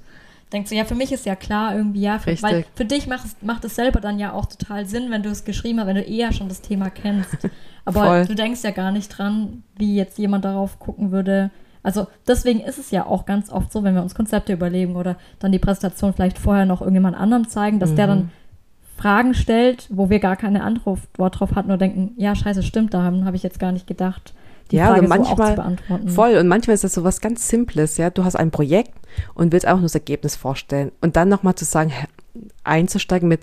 denkst 0.52 0.70
du, 0.70 0.76
ja, 0.76 0.84
für 0.84 0.94
mich 0.94 1.12
ist 1.12 1.26
ja 1.26 1.36
klar 1.36 1.76
irgendwie, 1.76 2.00
ja, 2.00 2.18
für, 2.18 2.40
weil 2.42 2.64
für 2.74 2.84
dich 2.84 3.06
macht, 3.06 3.42
macht 3.42 3.64
es 3.64 3.76
selber 3.76 4.00
dann 4.00 4.18
ja 4.18 4.32
auch 4.32 4.46
total 4.46 4.86
Sinn, 4.86 5.10
wenn 5.10 5.22
du 5.22 5.30
es 5.30 5.44
geschrieben 5.44 5.80
hast, 5.80 5.86
wenn 5.86 5.96
du 5.96 6.02
eher 6.02 6.32
schon 6.32 6.48
das 6.48 6.60
Thema 6.60 6.90
kennst. 6.90 7.48
Aber 7.84 8.04
Voll. 8.04 8.26
du 8.26 8.34
denkst 8.34 8.62
ja 8.62 8.70
gar 8.70 8.92
nicht 8.92 9.08
dran, 9.08 9.62
wie 9.76 9.96
jetzt 9.96 10.18
jemand 10.18 10.44
darauf 10.44 10.78
gucken 10.78 11.12
würde. 11.12 11.50
Also 11.82 12.08
deswegen 12.26 12.60
ist 12.60 12.78
es 12.78 12.90
ja 12.90 13.06
auch 13.06 13.24
ganz 13.24 13.50
oft 13.50 13.72
so, 13.72 13.82
wenn 13.84 13.94
wir 13.94 14.02
uns 14.02 14.14
Konzepte 14.14 14.52
überlegen 14.52 14.96
oder 14.96 15.16
dann 15.38 15.52
die 15.52 15.58
Präsentation 15.58 16.12
vielleicht 16.12 16.38
vorher 16.38 16.66
noch 16.66 16.82
irgendjemand 16.82 17.16
anderem 17.16 17.48
zeigen, 17.48 17.80
dass 17.80 17.92
mhm. 17.92 17.96
der 17.96 18.06
dann 18.06 18.30
Fragen 18.96 19.32
stellt, 19.32 19.86
wo 19.88 20.10
wir 20.10 20.18
gar 20.18 20.36
keine 20.36 20.62
Antwort 20.62 21.00
drauf 21.16 21.54
hatten 21.54 21.68
oder 21.68 21.78
denken, 21.78 22.12
ja, 22.18 22.34
scheiße, 22.34 22.62
stimmt, 22.62 22.92
da 22.92 23.02
habe 23.02 23.36
ich 23.36 23.42
jetzt 23.42 23.58
gar 23.58 23.72
nicht 23.72 23.86
gedacht 23.86 24.34
die 24.70 24.76
ja, 24.76 24.88
Frage 24.88 25.08
manchmal, 25.08 25.50
so 25.50 25.56
beantworten. 25.56 26.08
Voll. 26.08 26.36
Und 26.36 26.48
manchmal 26.48 26.74
ist 26.74 26.84
das 26.84 26.94
so 26.94 27.04
was 27.04 27.20
ganz 27.20 27.48
Simples, 27.48 27.96
ja. 27.96 28.10
Du 28.10 28.24
hast 28.24 28.36
ein 28.36 28.50
Projekt 28.50 28.92
und 29.34 29.52
willst 29.52 29.66
einfach 29.66 29.80
nur 29.80 29.86
das 29.86 29.94
Ergebnis 29.94 30.36
vorstellen. 30.36 30.92
Und 31.00 31.16
dann 31.16 31.28
nochmal 31.28 31.54
zu 31.54 31.64
sagen, 31.64 31.92
einzusteigen 32.64 33.28
mit, 33.28 33.40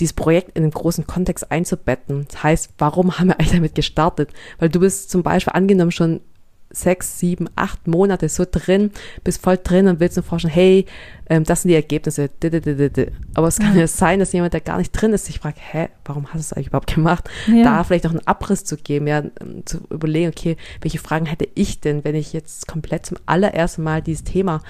dieses 0.00 0.14
Projekt 0.14 0.56
in 0.56 0.62
den 0.62 0.72
großen 0.72 1.06
Kontext 1.06 1.50
einzubetten. 1.50 2.26
Das 2.30 2.42
heißt, 2.42 2.70
warum 2.78 3.18
haben 3.18 3.28
wir 3.28 3.38
eigentlich 3.38 3.52
damit 3.52 3.74
gestartet? 3.74 4.30
Weil 4.58 4.68
du 4.68 4.80
bist 4.80 5.10
zum 5.10 5.22
Beispiel 5.22 5.52
angenommen 5.52 5.92
schon 5.92 6.20
sechs, 6.74 7.18
sieben, 7.18 7.48
acht 7.56 7.86
Monate 7.86 8.28
so 8.28 8.44
drin, 8.50 8.90
bist 9.22 9.42
voll 9.42 9.58
drin 9.62 9.88
und 9.88 10.00
willst 10.00 10.16
nur 10.16 10.24
forschen, 10.24 10.50
hey, 10.50 10.86
ähm, 11.28 11.44
das 11.44 11.62
sind 11.62 11.70
die 11.70 11.74
Ergebnisse. 11.74 12.30
Aber 13.34 13.48
es 13.48 13.58
kann 13.58 13.78
ja. 13.78 13.86
sein, 13.86 14.18
dass 14.18 14.32
jemand, 14.32 14.52
der 14.52 14.60
gar 14.60 14.78
nicht 14.78 14.92
drin 14.92 15.12
ist, 15.12 15.26
sich 15.26 15.38
fragt, 15.38 15.58
hä, 15.60 15.88
warum 16.04 16.26
hast 16.26 16.34
du 16.34 16.40
es 16.40 16.52
eigentlich 16.52 16.68
überhaupt 16.68 16.94
gemacht? 16.94 17.28
Ja. 17.46 17.64
Da 17.64 17.84
vielleicht 17.84 18.04
noch 18.04 18.12
einen 18.12 18.26
Abriss 18.26 18.64
zu 18.64 18.76
geben, 18.76 19.06
ja, 19.06 19.22
ähm, 19.40 19.64
zu 19.64 19.78
überlegen, 19.90 20.28
okay, 20.28 20.56
welche 20.80 20.98
Fragen 20.98 21.26
hätte 21.26 21.48
ich 21.54 21.80
denn, 21.80 22.04
wenn 22.04 22.14
ich 22.14 22.32
jetzt 22.32 22.66
komplett 22.66 23.06
zum 23.06 23.18
allerersten 23.26 23.82
Mal 23.82 24.02
dieses 24.02 24.24
Thema 24.24 24.60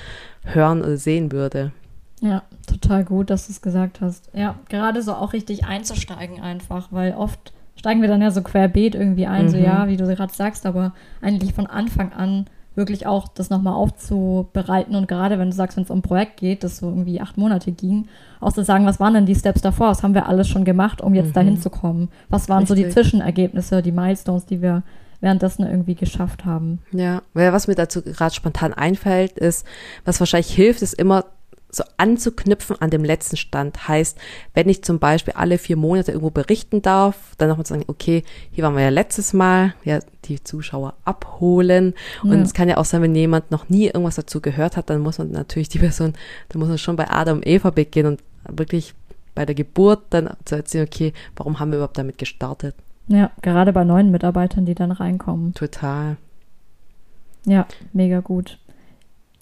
hören 0.44 0.82
oder 0.82 0.96
sehen 0.96 1.32
würde? 1.32 1.72
Ja, 2.20 2.42
total 2.66 3.04
gut, 3.04 3.30
dass 3.30 3.46
du 3.46 3.52
es 3.52 3.60
gesagt 3.60 4.00
hast. 4.00 4.30
Ja, 4.32 4.58
gerade 4.68 5.02
so 5.02 5.14
auch 5.14 5.32
richtig 5.32 5.64
einzusteigen 5.64 6.40
einfach, 6.40 6.88
weil 6.90 7.14
oft 7.14 7.52
steigen 7.76 8.00
wir 8.00 8.08
dann 8.08 8.22
ja 8.22 8.30
so 8.30 8.42
querbeet 8.42 8.94
irgendwie 8.94 9.26
ein, 9.26 9.46
mhm. 9.46 9.48
so 9.50 9.56
ja, 9.56 9.88
wie 9.88 9.96
du 9.96 10.06
gerade 10.06 10.32
sagst, 10.32 10.66
aber 10.66 10.92
eigentlich 11.20 11.52
von 11.52 11.66
Anfang 11.66 12.12
an 12.12 12.46
wirklich 12.76 13.06
auch 13.06 13.28
das 13.28 13.50
nochmal 13.50 13.74
aufzubereiten 13.74 14.96
und 14.96 15.06
gerade 15.06 15.38
wenn 15.38 15.50
du 15.50 15.56
sagst, 15.56 15.76
wenn 15.76 15.84
es 15.84 15.90
um 15.90 15.98
ein 15.98 16.02
Projekt 16.02 16.38
geht, 16.38 16.64
das 16.64 16.78
so 16.78 16.88
irgendwie 16.88 17.20
acht 17.20 17.38
Monate 17.38 17.70
ging, 17.72 18.08
auch 18.40 18.52
zu 18.52 18.64
sagen, 18.64 18.84
was 18.84 18.98
waren 18.98 19.14
denn 19.14 19.26
die 19.26 19.34
Steps 19.34 19.60
davor, 19.60 19.88
was 19.88 20.02
haben 20.02 20.14
wir 20.14 20.28
alles 20.28 20.48
schon 20.48 20.64
gemacht, 20.64 21.00
um 21.00 21.14
jetzt 21.14 21.28
mhm. 21.28 21.34
dahin 21.34 21.60
zu 21.60 21.70
kommen? 21.70 22.08
Was 22.28 22.48
waren 22.48 22.60
Richtig. 22.60 22.78
so 22.78 22.82
die 22.82 22.88
Zwischenergebnisse, 22.90 23.80
die 23.80 23.92
Milestones, 23.92 24.46
die 24.46 24.60
wir 24.60 24.82
währenddessen 25.20 25.64
irgendwie 25.64 25.94
geschafft 25.94 26.44
haben? 26.44 26.80
Ja, 26.92 27.22
was 27.32 27.68
mir 27.68 27.74
dazu 27.76 28.02
gerade 28.02 28.34
spontan 28.34 28.74
einfällt, 28.74 29.38
ist, 29.38 29.64
was 30.04 30.20
wahrscheinlich 30.20 30.52
hilft, 30.52 30.82
ist 30.82 30.94
immer 30.94 31.24
so 31.74 31.84
anzuknüpfen 31.96 32.76
an 32.80 32.90
dem 32.90 33.04
letzten 33.04 33.36
Stand. 33.36 33.88
Heißt, 33.88 34.18
wenn 34.54 34.68
ich 34.68 34.82
zum 34.84 34.98
Beispiel 34.98 35.34
alle 35.34 35.58
vier 35.58 35.76
Monate 35.76 36.12
irgendwo 36.12 36.30
berichten 36.30 36.82
darf, 36.82 37.34
dann 37.38 37.48
nochmal 37.48 37.66
sagen, 37.66 37.84
okay, 37.86 38.22
hier 38.50 38.64
waren 38.64 38.76
wir 38.76 38.82
ja 38.82 38.90
letztes 38.90 39.32
Mal, 39.32 39.74
ja, 39.84 39.98
die 40.26 40.42
Zuschauer 40.42 40.94
abholen. 41.04 41.94
Und 42.22 42.32
ja. 42.32 42.42
es 42.42 42.54
kann 42.54 42.68
ja 42.68 42.76
auch 42.76 42.84
sein, 42.84 43.02
wenn 43.02 43.14
jemand 43.14 43.50
noch 43.50 43.68
nie 43.68 43.86
irgendwas 43.86 44.14
dazu 44.14 44.40
gehört 44.40 44.76
hat, 44.76 44.90
dann 44.90 45.00
muss 45.00 45.18
man 45.18 45.30
natürlich 45.30 45.68
die 45.68 45.78
Person, 45.84 46.14
dann 46.48 46.60
muss 46.60 46.68
man 46.68 46.78
schon 46.78 46.96
bei 46.96 47.10
Adam 47.10 47.38
und 47.38 47.46
Eva 47.46 47.70
beginnen 47.70 48.18
und 48.46 48.58
wirklich 48.60 48.94
bei 49.34 49.44
der 49.44 49.54
Geburt 49.54 50.02
dann 50.10 50.30
zu 50.44 50.54
erzählen, 50.54 50.86
okay, 50.86 51.12
warum 51.36 51.58
haben 51.58 51.70
wir 51.70 51.78
überhaupt 51.78 51.98
damit 51.98 52.18
gestartet? 52.18 52.74
Ja, 53.08 53.30
gerade 53.42 53.72
bei 53.72 53.84
neuen 53.84 54.10
Mitarbeitern, 54.10 54.64
die 54.64 54.74
dann 54.74 54.92
reinkommen. 54.92 55.54
Total. 55.54 56.16
Ja, 57.44 57.66
mega 57.92 58.20
gut. 58.20 58.58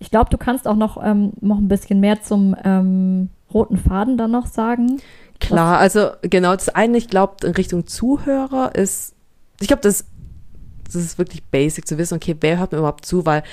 Ich 0.02 0.10
glaube, 0.10 0.30
du 0.30 0.36
kannst 0.36 0.66
auch 0.66 0.74
noch, 0.74 1.00
ähm, 1.00 1.32
noch 1.40 1.58
ein 1.58 1.68
bisschen 1.68 2.00
mehr 2.00 2.20
zum 2.20 2.56
ähm, 2.64 3.28
roten 3.54 3.76
Faden 3.76 4.16
dann 4.16 4.32
noch 4.32 4.46
sagen. 4.46 5.00
Klar, 5.38 5.78
also 5.78 6.10
genau, 6.22 6.56
das 6.56 6.68
eine, 6.70 6.98
ich 6.98 7.06
glaube, 7.06 7.46
in 7.46 7.52
Richtung 7.52 7.86
Zuhörer 7.86 8.74
ist, 8.74 9.14
ich 9.60 9.68
glaube, 9.68 9.82
das, 9.82 10.04
das 10.84 10.96
ist 10.96 11.18
wirklich 11.18 11.44
basic 11.44 11.86
zu 11.86 11.98
wissen, 11.98 12.16
okay, 12.16 12.34
wer 12.40 12.58
hört 12.58 12.72
mir 12.72 12.78
überhaupt 12.78 13.06
zu, 13.06 13.24
weil 13.26 13.44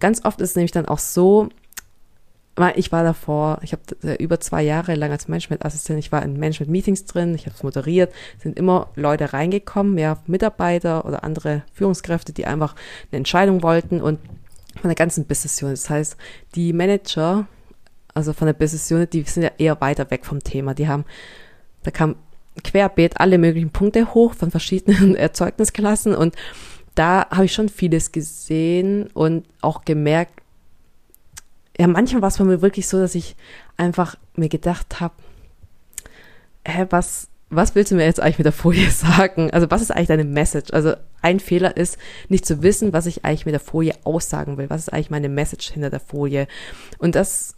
ganz 0.00 0.24
oft 0.24 0.40
ist 0.40 0.50
es 0.50 0.56
nämlich 0.56 0.72
dann 0.72 0.86
auch 0.86 0.98
so, 0.98 1.50
ich 2.74 2.90
war 2.90 3.04
davor, 3.04 3.60
ich 3.62 3.72
habe 3.72 4.16
über 4.16 4.40
zwei 4.40 4.64
Jahre 4.64 4.96
lang 4.96 5.12
als 5.12 5.28
Management-Assistent, 5.28 6.00
ich 6.00 6.10
war 6.10 6.24
in 6.24 6.36
Management-Meetings 6.36 7.04
drin, 7.04 7.36
ich 7.36 7.46
habe 7.46 7.54
es 7.54 7.62
moderiert, 7.62 8.12
sind 8.38 8.58
immer 8.58 8.88
Leute 8.96 9.32
reingekommen, 9.32 9.94
mehr 9.94 10.18
Mitarbeiter 10.26 11.04
oder 11.04 11.22
andere 11.22 11.62
Führungskräfte, 11.72 12.32
die 12.32 12.44
einfach 12.44 12.74
eine 13.10 13.18
Entscheidung 13.18 13.62
wollten 13.62 14.02
und 14.02 14.18
von 14.80 14.88
der 14.88 14.94
ganzen 14.94 15.26
Business 15.26 15.62
Unit. 15.62 15.76
Das 15.76 15.90
heißt, 15.90 16.16
die 16.54 16.72
Manager, 16.72 17.46
also 18.14 18.32
von 18.32 18.46
der 18.46 18.54
Business 18.54 18.90
Unit, 18.90 19.12
die 19.12 19.22
sind 19.22 19.42
ja 19.42 19.50
eher 19.58 19.80
weiter 19.80 20.10
weg 20.10 20.24
vom 20.24 20.42
Thema. 20.42 20.74
Die 20.74 20.88
haben, 20.88 21.04
da 21.82 21.90
kam 21.90 22.16
querbeet 22.62 23.20
alle 23.20 23.38
möglichen 23.38 23.70
Punkte 23.70 24.14
hoch 24.14 24.34
von 24.34 24.50
verschiedenen 24.50 25.14
Erzeugnisklassen 25.16 26.14
und 26.14 26.36
da 26.94 27.26
habe 27.30 27.46
ich 27.46 27.54
schon 27.54 27.70
vieles 27.70 28.12
gesehen 28.12 29.06
und 29.14 29.46
auch 29.62 29.84
gemerkt, 29.84 30.42
ja, 31.78 31.86
manchmal 31.86 32.20
war 32.20 32.28
es 32.28 32.36
bei 32.36 32.44
mir 32.44 32.60
wirklich 32.60 32.86
so, 32.86 32.98
dass 32.98 33.14
ich 33.14 33.34
einfach 33.78 34.16
mir 34.36 34.50
gedacht 34.50 35.00
habe, 35.00 35.14
hä, 36.66 36.86
was, 36.90 37.28
was 37.54 37.74
willst 37.74 37.92
du 37.92 37.96
mir 37.96 38.04
jetzt 38.04 38.20
eigentlich 38.20 38.38
mit 38.38 38.46
der 38.46 38.52
Folie 38.52 38.90
sagen? 38.90 39.50
Also 39.50 39.70
was 39.70 39.82
ist 39.82 39.90
eigentlich 39.90 40.08
deine 40.08 40.24
Message? 40.24 40.72
Also 40.72 40.94
ein 41.20 41.38
Fehler 41.38 41.76
ist, 41.76 41.98
nicht 42.28 42.46
zu 42.46 42.62
wissen, 42.62 42.92
was 42.92 43.06
ich 43.06 43.24
eigentlich 43.24 43.46
mit 43.46 43.52
der 43.52 43.60
Folie 43.60 43.94
aussagen 44.04 44.56
will. 44.56 44.70
Was 44.70 44.82
ist 44.82 44.92
eigentlich 44.92 45.10
meine 45.10 45.28
Message 45.28 45.70
hinter 45.70 45.90
der 45.90 46.00
Folie? 46.00 46.46
Und 46.98 47.14
das 47.14 47.54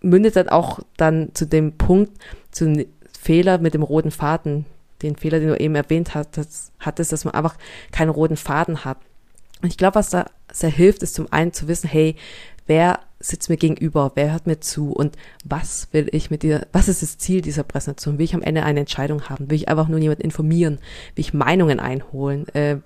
mündet 0.00 0.36
dann 0.36 0.48
auch 0.48 0.80
dann 0.96 1.30
zu 1.34 1.46
dem 1.46 1.76
Punkt, 1.76 2.12
zu 2.50 2.64
dem 2.64 2.86
Fehler 3.20 3.58
mit 3.58 3.74
dem 3.74 3.82
roten 3.82 4.10
Faden, 4.10 4.64
den 5.02 5.16
Fehler, 5.16 5.38
den 5.38 5.48
du 5.48 5.60
eben 5.60 5.74
erwähnt 5.74 6.14
hattest, 6.14 6.72
hattest 6.80 7.12
dass 7.12 7.24
man 7.24 7.34
einfach 7.34 7.56
keinen 7.92 8.10
roten 8.10 8.36
Faden 8.36 8.84
hat. 8.84 8.98
Und 9.60 9.68
ich 9.68 9.76
glaube, 9.76 9.96
was 9.96 10.10
da 10.10 10.26
sehr 10.52 10.70
hilft, 10.70 11.02
ist 11.02 11.14
zum 11.14 11.30
einen 11.32 11.52
zu 11.52 11.68
wissen, 11.68 11.88
hey, 11.88 12.16
wer 12.68 13.00
sitzt 13.20 13.50
mir 13.50 13.56
gegenüber, 13.56 14.12
wer 14.14 14.30
hört 14.30 14.46
mir 14.46 14.60
zu 14.60 14.92
und 14.92 15.16
was 15.44 15.88
will 15.90 16.08
ich 16.12 16.30
mit 16.30 16.44
dir, 16.44 16.68
was 16.72 16.86
ist 16.86 17.02
das 17.02 17.18
Ziel 17.18 17.40
dieser 17.40 17.64
Präsentation? 17.64 18.18
Will 18.18 18.24
ich 18.24 18.34
am 18.34 18.42
Ende 18.42 18.62
eine 18.62 18.80
Entscheidung 18.80 19.28
haben? 19.28 19.50
Will 19.50 19.56
ich 19.56 19.68
einfach 19.68 19.88
nur 19.88 19.98
jemanden 19.98 20.22
informieren? 20.22 20.78
Will 21.16 21.22
ich 21.22 21.34
Meinungen 21.34 21.80
einholen? 21.80 22.46
Äh, 22.54 22.76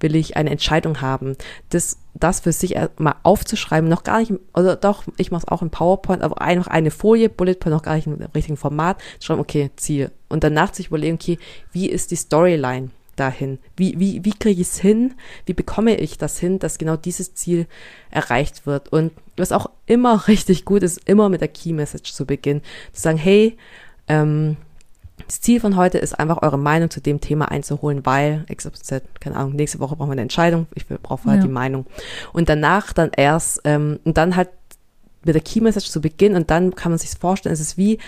will 0.00 0.16
ich 0.16 0.36
eine 0.36 0.50
Entscheidung 0.50 1.00
haben? 1.00 1.36
Das, 1.70 1.98
das 2.14 2.40
für 2.40 2.52
sich 2.52 2.76
mal 2.98 3.14
aufzuschreiben, 3.22 3.88
noch 3.88 4.02
gar 4.04 4.18
nicht, 4.18 4.32
oder 4.54 4.76
doch, 4.76 5.04
ich 5.16 5.30
mache 5.30 5.44
es 5.46 5.48
auch 5.48 5.62
im 5.62 5.70
PowerPoint, 5.70 6.22
aber 6.22 6.42
einfach 6.42 6.66
eine 6.66 6.90
Folie, 6.90 7.28
Bullet 7.28 7.54
Point, 7.54 7.74
noch 7.74 7.82
gar 7.82 7.94
nicht 7.94 8.06
im 8.06 8.18
richtigen 8.34 8.56
Format, 8.56 9.00
schreiben, 9.20 9.40
okay, 9.40 9.70
Ziel. 9.76 10.10
Und 10.28 10.44
danach 10.44 10.74
sich 10.74 10.88
überlegen, 10.88 11.14
okay, 11.14 11.38
wie 11.72 11.88
ist 11.88 12.10
die 12.10 12.16
Storyline? 12.16 12.90
Dahin? 13.20 13.58
Wie, 13.76 14.00
wie, 14.00 14.24
wie 14.24 14.32
kriege 14.32 14.60
ich 14.60 14.68
es 14.68 14.78
hin? 14.78 15.14
Wie 15.46 15.52
bekomme 15.52 15.96
ich 15.96 16.18
das 16.18 16.38
hin, 16.38 16.58
dass 16.58 16.78
genau 16.78 16.96
dieses 16.96 17.34
Ziel 17.34 17.66
erreicht 18.10 18.66
wird? 18.66 18.90
Und 18.90 19.12
was 19.36 19.52
auch 19.52 19.70
immer 19.86 20.26
richtig 20.28 20.64
gut 20.64 20.82
ist, 20.82 21.08
immer 21.08 21.28
mit 21.28 21.40
der 21.40 21.48
Key 21.48 21.72
Message 21.72 22.12
zu 22.12 22.24
beginnen. 22.24 22.62
Zu 22.92 23.02
sagen, 23.02 23.18
hey, 23.18 23.56
ähm, 24.08 24.56
das 25.26 25.40
Ziel 25.40 25.60
von 25.60 25.76
heute 25.76 25.98
ist 25.98 26.18
einfach 26.18 26.42
eure 26.42 26.58
Meinung 26.58 26.90
zu 26.90 27.00
dem 27.00 27.20
Thema 27.20 27.50
einzuholen, 27.50 28.04
weil 28.06 28.44
XYZ, 28.52 29.02
keine 29.20 29.36
Ahnung, 29.36 29.54
nächste 29.54 29.78
Woche 29.78 29.94
brauchen 29.94 30.08
wir 30.08 30.12
eine 30.12 30.22
Entscheidung, 30.22 30.66
ich 30.74 30.86
brauche 30.86 31.28
halt 31.28 31.40
ja. 31.40 31.46
die 31.46 31.52
Meinung. 31.52 31.86
Und 32.32 32.48
danach 32.48 32.92
dann 32.92 33.10
erst, 33.14 33.60
ähm, 33.64 34.00
und 34.04 34.16
dann 34.16 34.34
halt 34.34 34.48
mit 35.24 35.34
der 35.34 35.42
Key 35.42 35.60
Message 35.60 35.90
zu 35.90 36.00
beginnen 36.00 36.36
und 36.36 36.50
dann 36.50 36.74
kann 36.74 36.92
man 36.92 36.98
sich 36.98 37.10
vorstellen, 37.10 37.52
es 37.52 37.60
ist 37.60 37.76
wie 37.76 37.98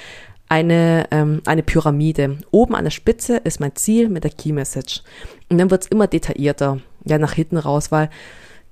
eine, 0.53 1.07
ähm, 1.13 1.41
eine 1.47 1.63
Pyramide. 1.63 2.37
Oben 2.51 2.75
an 2.75 2.85
der 2.85 2.91
Spitze 2.91 3.39
ist 3.39 3.59
mein 3.59 3.75
Ziel 3.75 4.11
mit 4.11 4.23
der 4.23 4.31
Key 4.31 4.53
Message. 4.53 5.03
Und 5.49 5.57
dann 5.57 5.71
wird 5.71 5.85
es 5.85 5.89
immer 5.89 6.07
detaillierter, 6.07 6.79
ja, 7.07 7.17
nach 7.17 7.33
hinten 7.33 7.57
raus, 7.57 7.91
weil 7.91 8.11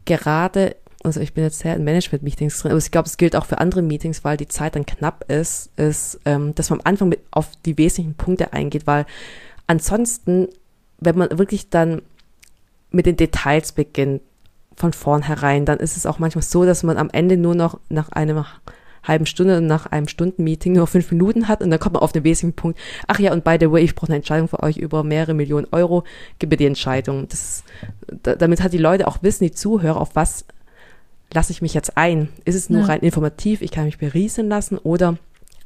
gerade, 0.05 0.77
also 1.03 1.21
ich 1.21 1.33
bin 1.33 1.43
jetzt 1.43 1.61
sehr 1.61 1.75
in 1.75 1.85
Management-Meetings 1.85 2.59
drin, 2.59 2.73
aber 2.73 2.79
ich 2.79 2.91
glaube, 2.91 3.09
es 3.09 3.17
gilt 3.17 3.35
auch 3.35 3.47
für 3.47 3.61
andere 3.61 3.81
Meetings, 3.81 4.25
weil 4.25 4.37
die 4.37 4.47
Zeit 4.47 4.77
dann 4.77 4.85
knapp 4.85 5.25
ist, 5.33 5.71
ist, 5.77 6.21
ähm, 6.27 6.55
dass 6.55 6.69
man 6.69 6.81
am 6.81 6.87
Anfang 6.87 7.09
mit 7.09 7.21
auf 7.31 7.49
die 7.65 7.79
wesentlichen 7.79 8.15
Punkte 8.15 8.53
eingeht, 8.53 8.87
weil 8.87 9.07
ansonsten, 9.67 10.49
wenn 10.99 11.17
man 11.17 11.39
wirklich 11.39 11.71
dann 11.71 12.03
mit 12.91 13.07
den 13.07 13.17
Details 13.17 13.73
beginnt, 13.73 14.21
von 14.77 14.93
vornherein, 14.93 15.65
dann 15.65 15.79
ist 15.79 15.97
es 15.97 16.07
auch 16.07 16.19
manchmal 16.19 16.43
so, 16.43 16.65
dass 16.65 16.83
man 16.83 16.97
am 16.97 17.11
Ende 17.11 17.37
nur 17.37 17.55
noch 17.55 17.81
nach 17.91 18.11
einem 18.13 18.45
halben 19.03 19.27
Stunde 19.27 19.61
nach 19.61 19.87
einem 19.87 20.09
Stundenmeeting 20.09 20.75
nur 20.75 20.87
fünf 20.87 21.11
Minuten 21.11 21.49
hat 21.49 21.63
und 21.63 21.71
dann 21.71 21.81
kommt 21.81 21.95
man 21.95 22.03
auf 22.03 22.13
den 22.13 22.25
wesentlichen 22.25 22.57
Punkt. 22.57 22.79
Ach 23.07 23.19
ja, 23.19 23.33
und 23.33 23.45
by 23.45 23.57
the 23.59 23.71
way, 23.71 23.83
ich 23.83 23.95
brauche 23.95 24.09
eine 24.09 24.17
Entscheidung 24.17 24.49
für 24.49 24.63
euch 24.63 24.77
über 24.77 25.03
mehrere 25.05 25.35
Millionen 25.35 25.67
Euro. 25.73 26.05
Gib 26.39 26.51
mir 26.51 26.57
die 26.57 26.67
Entscheidung. 26.67 27.29
Das, 27.29 27.65
da, 28.23 28.35
damit 28.35 28.63
hat 28.63 28.73
die 28.73 28.79
Leute 28.79 29.07
auch 29.07 29.23
wissen, 29.23 29.45
die 29.45 29.53
Zuhörer, 29.53 30.01
auf 30.01 30.15
was 30.15 30.45
lasse 31.33 31.53
ich 31.53 31.63
mich 31.63 31.75
jetzt 31.75 31.97
ein? 31.97 32.29
Ist 32.45 32.57
es 32.57 32.71
nur 32.71 32.81
ja. 32.81 32.87
rein 32.87 33.01
informativ, 33.01 33.63
ich 33.63 33.71
kann 33.71 33.85
mich 33.85 33.99
berieseln 33.99 34.49
lassen 34.49 34.79
oder 34.79 35.17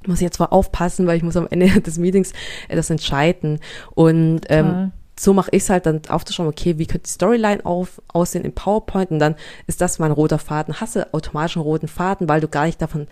muss 0.07 0.19
ich 0.19 0.25
jetzt 0.25 0.39
mal 0.39 0.47
aufpassen, 0.47 1.07
weil 1.07 1.17
ich 1.17 1.23
muss 1.23 1.37
am 1.37 1.49
Ende 1.51 1.69
des 1.81 1.99
Meetings 1.99 2.33
das 2.69 2.91
entscheiden. 2.91 3.61
Und 3.95 4.43
ähm, 4.49 4.93
so 5.19 5.33
mache 5.33 5.51
ich 5.53 5.63
es 5.63 5.71
halt 5.71 5.87
dann 5.87 6.03
aufzuschauen, 6.09 6.49
okay, 6.49 6.79
wie 6.79 6.87
könnte 6.87 7.07
die 7.07 7.13
Storyline 7.13 7.65
auf, 7.65 8.03
aussehen 8.09 8.45
im 8.45 8.53
PowerPoint 8.53 9.11
und 9.11 9.19
dann 9.19 9.37
ist 9.67 9.81
das 9.81 9.99
mein 9.99 10.11
roter 10.11 10.39
Faden. 10.39 10.81
Hast 10.81 10.97
du 10.97 11.13
automatisch 11.15 11.57
einen 11.57 11.65
roten 11.65 11.89
Faden, 11.89 12.29
weil 12.29 12.41
du 12.41 12.49
gar 12.49 12.67
nicht 12.67 12.83
davon 12.83 13.07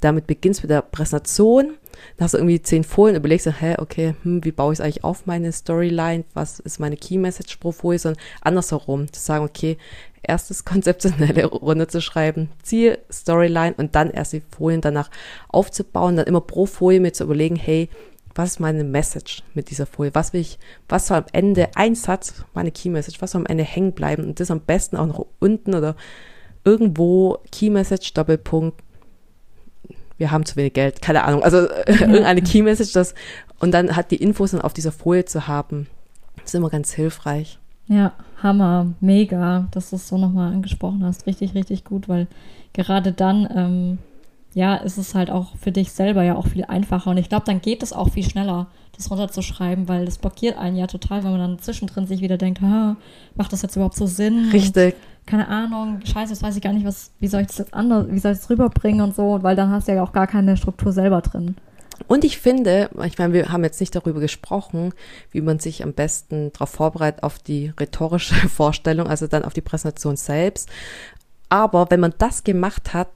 damit 0.00 0.26
beginnst 0.26 0.62
mit 0.62 0.70
der 0.70 0.82
Präsentation, 0.82 1.74
dann 2.16 2.24
hast 2.24 2.34
du 2.34 2.38
irgendwie 2.38 2.62
zehn 2.62 2.84
Folien, 2.84 3.16
überlegst 3.16 3.46
du, 3.46 3.50
hä, 3.50 3.74
okay, 3.78 4.14
hm, 4.22 4.44
wie 4.44 4.52
baue 4.52 4.72
ich 4.72 4.80
eigentlich 4.80 5.04
auf 5.04 5.26
meine 5.26 5.52
Storyline, 5.52 6.24
was 6.32 6.60
ist 6.60 6.78
meine 6.78 6.96
Key 6.96 7.18
Message 7.18 7.56
pro 7.56 7.72
Folie, 7.72 7.98
sondern 7.98 8.22
andersherum, 8.40 9.12
zu 9.12 9.20
sagen, 9.20 9.44
okay, 9.44 9.76
erstes 10.22 10.64
konzeptionelle 10.64 11.46
Runde 11.46 11.88
zu 11.88 12.00
schreiben, 12.00 12.50
Ziel, 12.62 12.98
Storyline 13.10 13.74
und 13.76 13.94
dann 13.94 14.10
erst 14.10 14.32
die 14.32 14.42
Folien 14.56 14.80
danach 14.80 15.10
aufzubauen, 15.48 16.16
dann 16.16 16.26
immer 16.26 16.40
pro 16.40 16.66
Folie 16.66 17.00
mit 17.00 17.16
zu 17.16 17.24
überlegen, 17.24 17.56
hey, 17.56 17.88
was 18.40 18.52
ist 18.52 18.60
meine 18.60 18.84
Message 18.84 19.42
mit 19.54 19.70
dieser 19.70 19.84
Folie? 19.84 20.14
Was 20.14 20.32
will 20.32 20.40
ich, 20.40 20.58
was 20.88 21.06
soll 21.06 21.18
am 21.18 21.24
Ende, 21.32 21.68
ein 21.74 21.94
Satz, 21.94 22.44
meine 22.54 22.70
Key 22.70 22.88
Message, 22.88 23.20
was 23.20 23.32
soll 23.32 23.42
am 23.42 23.46
Ende 23.46 23.64
hängen 23.64 23.92
bleiben? 23.92 24.24
Und 24.24 24.40
das 24.40 24.50
am 24.50 24.60
besten 24.60 24.96
auch 24.96 25.06
noch 25.06 25.26
unten 25.40 25.74
oder 25.74 25.94
irgendwo 26.64 27.38
Key 27.52 27.68
Message, 27.68 28.14
Doppelpunkt, 28.14 28.80
wir 30.16 30.30
haben 30.30 30.46
zu 30.46 30.56
wenig 30.56 30.72
Geld, 30.72 31.02
keine 31.02 31.24
Ahnung, 31.24 31.42
also 31.42 31.68
irgendeine 31.86 32.40
Key 32.40 32.62
Message, 32.62 32.92
das, 32.92 33.14
und 33.58 33.72
dann 33.72 33.94
hat 33.94 34.10
die 34.10 34.22
Infos 34.22 34.52
dann 34.52 34.62
auf 34.62 34.72
dieser 34.72 34.92
Folie 34.92 35.26
zu 35.26 35.46
haben, 35.46 35.86
ist 36.42 36.54
immer 36.54 36.70
ganz 36.70 36.92
hilfreich. 36.92 37.58
Ja, 37.88 38.12
Hammer, 38.42 38.94
mega, 39.00 39.68
dass 39.72 39.90
du 39.90 39.96
es 39.96 40.08
so 40.08 40.16
nochmal 40.16 40.52
angesprochen 40.54 41.04
hast. 41.04 41.26
Richtig, 41.26 41.54
richtig 41.54 41.84
gut, 41.84 42.08
weil 42.08 42.26
gerade 42.72 43.12
dann, 43.12 43.48
ähm, 43.54 43.98
ja, 44.54 44.76
ist 44.76 44.98
es 44.98 45.14
halt 45.14 45.30
auch 45.30 45.56
für 45.56 45.72
dich 45.72 45.92
selber 45.92 46.22
ja 46.22 46.34
auch 46.34 46.46
viel 46.46 46.64
einfacher. 46.64 47.10
Und 47.10 47.18
ich 47.18 47.28
glaube, 47.28 47.44
dann 47.46 47.60
geht 47.60 47.82
es 47.82 47.92
auch 47.92 48.10
viel 48.10 48.24
schneller, 48.24 48.66
das 48.96 49.10
runterzuschreiben, 49.10 49.88
weil 49.88 50.04
das 50.04 50.18
blockiert 50.18 50.58
einen 50.58 50.76
ja 50.76 50.86
total, 50.86 51.22
wenn 51.22 51.30
man 51.30 51.40
dann 51.40 51.58
zwischendrin 51.58 52.06
sich 52.06 52.20
wieder 52.20 52.36
denkt, 52.36 52.60
macht 52.60 53.52
das 53.52 53.62
jetzt 53.62 53.76
überhaupt 53.76 53.96
so 53.96 54.06
Sinn? 54.06 54.50
Richtig. 54.52 54.94
Und, 54.94 55.26
keine 55.26 55.48
Ahnung, 55.48 56.00
scheiße, 56.04 56.32
jetzt 56.32 56.42
weiß 56.42 56.56
ich 56.56 56.62
gar 56.62 56.72
nicht, 56.72 56.84
was, 56.84 57.12
wie 57.20 57.28
soll 57.28 57.42
ich 57.42 57.46
das 57.46 57.58
jetzt 57.58 57.74
anders, 57.74 58.06
wie 58.10 58.18
soll 58.18 58.32
ich 58.32 58.38
das 58.38 58.50
rüberbringen 58.50 59.00
und 59.00 59.14
so, 59.14 59.38
weil 59.42 59.54
dann 59.54 59.70
hast 59.70 59.86
du 59.86 59.94
ja 59.94 60.02
auch 60.02 60.12
gar 60.12 60.26
keine 60.26 60.56
Struktur 60.56 60.92
selber 60.92 61.20
drin. 61.20 61.56
Und 62.08 62.24
ich 62.24 62.38
finde, 62.38 62.90
ich 63.04 63.18
meine, 63.18 63.32
wir 63.32 63.52
haben 63.52 63.62
jetzt 63.62 63.80
nicht 63.80 63.94
darüber 63.94 64.20
gesprochen, 64.20 64.92
wie 65.30 65.42
man 65.42 65.58
sich 65.58 65.84
am 65.84 65.92
besten 65.92 66.52
darauf 66.52 66.70
vorbereitet 66.70 67.22
auf 67.22 67.38
die 67.38 67.72
rhetorische 67.78 68.34
Vorstellung, 68.48 69.06
also 69.06 69.26
dann 69.26 69.44
auf 69.44 69.52
die 69.52 69.60
Präsentation 69.60 70.16
selbst. 70.16 70.68
Aber 71.48 71.90
wenn 71.90 72.00
man 72.00 72.14
das 72.18 72.42
gemacht 72.42 72.94
hat, 72.94 73.08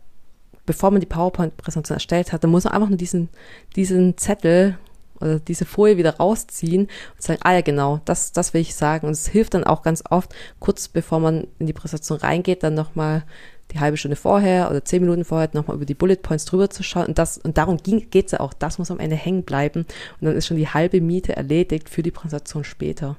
bevor 0.67 0.91
man 0.91 1.01
die 1.01 1.07
PowerPoint-Präsentation 1.07 1.97
erstellt 1.97 2.33
hat, 2.33 2.45
dann 2.45 2.51
muss 2.51 2.65
man 2.65 2.73
einfach 2.73 2.89
nur 2.89 2.99
diesen, 2.99 3.29
diesen 3.77 4.17
Zettel 4.17 4.79
oder 5.21 5.39
diese 5.39 5.65
Folie 5.65 5.97
wieder 5.97 6.17
rausziehen 6.17 6.83
und 6.83 7.23
sagen, 7.23 7.41
ah 7.43 7.53
ja, 7.53 7.61
genau, 7.61 8.01
das, 8.05 8.33
das 8.33 8.53
will 8.53 8.61
ich 8.61 8.75
sagen. 8.75 9.07
Und 9.07 9.13
es 9.13 9.29
hilft 9.29 9.55
dann 9.55 9.65
auch 9.65 9.83
ganz 9.83 10.03
oft, 10.11 10.35
kurz 10.59 10.89
bevor 10.89 11.21
man 11.21 11.47
in 11.59 11.67
die 11.67 11.73
Präsentation 11.73 12.19
reingeht, 12.19 12.63
dann 12.63 12.75
nochmal 12.75 13.25
die 13.73 13.81
halbe 13.81 13.97
Stunde 13.97 14.17
vorher 14.17 14.71
oder 14.71 14.85
zehn 14.85 15.01
Minuten 15.01 15.25
vorher 15.25 15.49
nochmal 15.53 15.77
über 15.77 15.87
die 15.87 15.95
Bullet 15.95 16.17
Points 16.17 16.45
drüber 16.45 16.69
zu 16.69 16.83
schauen. 16.83 17.07
Und 17.07 17.19
das, 17.19 17.39
und 17.39 17.57
darum 17.57 17.79
geht 17.83 18.27
es 18.27 18.33
ja 18.33 18.41
auch. 18.41 18.53
Das 18.53 18.79
muss 18.79 18.91
am 18.91 19.01
Ende 19.01 19.17
hängen 19.17 19.43
bleiben. 19.43 19.87
Und 20.21 20.27
dann 20.27 20.37
ist 20.37 20.47
schon 20.47 20.57
die 20.57 20.69
halbe 20.69 21.01
Miete 21.01 21.37
erledigt 21.37 21.89
für 21.89 22.03
die 22.03 22.11
Präsentation 22.11 22.65
später. 22.65 23.17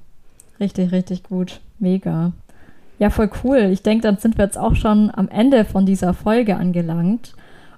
Richtig, 0.59 0.91
richtig 0.91 1.23
gut. 1.23 1.61
Mega. 1.79 2.33
Ja, 2.97 3.09
voll 3.09 3.29
cool. 3.43 3.57
Ich 3.71 3.83
denke, 3.83 4.03
dann 4.03 4.17
sind 4.17 4.37
wir 4.37 4.45
jetzt 4.45 4.57
auch 4.57 4.75
schon 4.75 5.11
am 5.13 5.27
Ende 5.27 5.65
von 5.65 5.85
dieser 5.85 6.13
Folge 6.13 6.55
angelangt. 6.55 7.35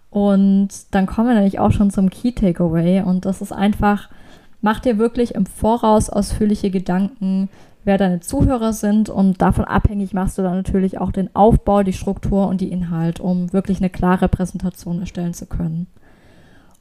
Und 0.10 0.70
dann 0.92 1.06
kommen 1.06 1.30
wir 1.30 1.36
nämlich 1.36 1.60
auch 1.60 1.72
schon 1.72 1.92
zum 1.92 2.10
Key 2.10 2.32
Takeaway. 2.32 3.02
Und 3.02 3.26
das 3.26 3.42
ist 3.42 3.52
einfach, 3.52 4.10
mach 4.62 4.80
dir 4.80 4.98
wirklich 4.98 5.36
im 5.36 5.46
Voraus 5.46 6.10
ausführliche 6.10 6.70
Gedanken, 6.70 7.50
wer 7.84 7.98
deine 7.98 8.20
Zuhörer 8.20 8.74
sind. 8.74 9.10
Und 9.10 9.42
davon 9.42 9.66
abhängig 9.66 10.14
machst 10.14 10.38
du 10.38 10.44
dann 10.44 10.56
natürlich 10.56 11.00
auch 11.00 11.12
den 11.12 11.36
Aufbau, 11.36 11.84
die 11.84 11.94
Struktur 11.94 12.48
und 12.48 12.62
die 12.62 12.72
Inhalt, 12.72 13.20
um 13.20 13.52
wirklich 13.54 13.80
eine 13.80 13.90
klare 13.90 14.28
Präsentation 14.28 15.00
erstellen 15.00 15.34
zu 15.34 15.48
können. 15.48 15.88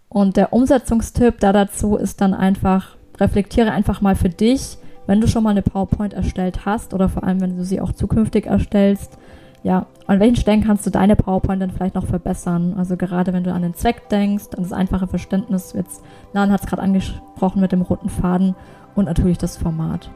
Und 0.08 0.36
der 0.36 0.52
Umsetzungstipp 0.52 1.40
da 1.40 1.52
dazu 1.52 1.96
ist 1.96 2.20
dann 2.20 2.34
einfach, 2.34 2.96
reflektiere 3.18 3.72
einfach 3.72 4.00
mal 4.00 4.14
für 4.14 4.28
dich, 4.28 4.78
wenn 5.06 5.20
du 5.20 5.28
schon 5.28 5.42
mal 5.42 5.50
eine 5.50 5.62
PowerPoint 5.62 6.14
erstellt 6.14 6.64
hast 6.66 6.94
oder 6.94 7.08
vor 7.08 7.24
allem, 7.24 7.40
wenn 7.40 7.56
du 7.56 7.64
sie 7.64 7.80
auch 7.80 7.92
zukünftig 7.92 8.46
erstellst, 8.46 9.18
ja, 9.62 9.86
an 10.06 10.20
welchen 10.20 10.36
Stellen 10.36 10.62
kannst 10.62 10.86
du 10.86 10.90
deine 10.90 11.16
PowerPoint 11.16 11.60
dann 11.60 11.72
vielleicht 11.72 11.96
noch 11.96 12.06
verbessern? 12.06 12.74
Also 12.78 12.96
gerade 12.96 13.32
wenn 13.32 13.42
du 13.42 13.52
an 13.52 13.62
den 13.62 13.74
Zweck 13.74 14.08
denkst, 14.08 14.54
an 14.56 14.62
das 14.62 14.72
einfache 14.72 15.08
Verständnis, 15.08 15.72
jetzt 15.72 16.04
Lan 16.32 16.52
hat 16.52 16.60
es 16.60 16.66
gerade 16.66 16.82
angesprochen 16.82 17.60
mit 17.60 17.72
dem 17.72 17.82
roten 17.82 18.08
Faden 18.08 18.54
und 18.94 19.06
natürlich 19.06 19.38
das 19.38 19.56
Format. 19.56 20.10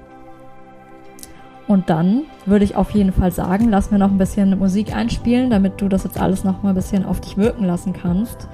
Und 1.66 1.88
dann 1.88 2.22
würde 2.46 2.64
ich 2.64 2.74
auf 2.74 2.90
jeden 2.92 3.12
Fall 3.12 3.30
sagen, 3.30 3.68
lass 3.70 3.90
mir 3.90 3.98
noch 3.98 4.10
ein 4.10 4.18
bisschen 4.18 4.58
Musik 4.58 4.94
einspielen, 4.94 5.50
damit 5.50 5.80
du 5.80 5.88
das 5.88 6.04
jetzt 6.04 6.20
alles 6.20 6.42
noch 6.42 6.62
mal 6.62 6.70
ein 6.70 6.74
bisschen 6.74 7.04
auf 7.04 7.20
dich 7.20 7.36
wirken 7.36 7.64
lassen 7.64 7.92
kannst. 7.92 8.48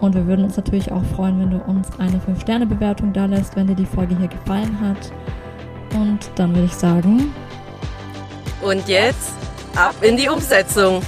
Und 0.00 0.14
wir 0.14 0.26
würden 0.26 0.44
uns 0.44 0.56
natürlich 0.56 0.92
auch 0.92 1.04
freuen, 1.14 1.38
wenn 1.40 1.50
du 1.50 1.58
uns 1.64 1.88
eine 1.98 2.18
5-Sterne-Bewertung 2.18 3.12
da 3.12 3.26
lässt, 3.26 3.54
wenn 3.56 3.68
dir 3.68 3.74
die 3.74 3.86
Folge 3.86 4.18
hier 4.18 4.28
gefallen 4.28 4.80
hat. 4.80 5.12
Und 5.94 6.30
dann 6.36 6.54
würde 6.54 6.66
ich 6.66 6.74
sagen. 6.74 7.34
Und 8.60 8.88
jetzt 8.88 9.32
ab 9.74 9.94
in 10.02 10.16
die 10.16 10.28
Umsetzung. 10.28 11.02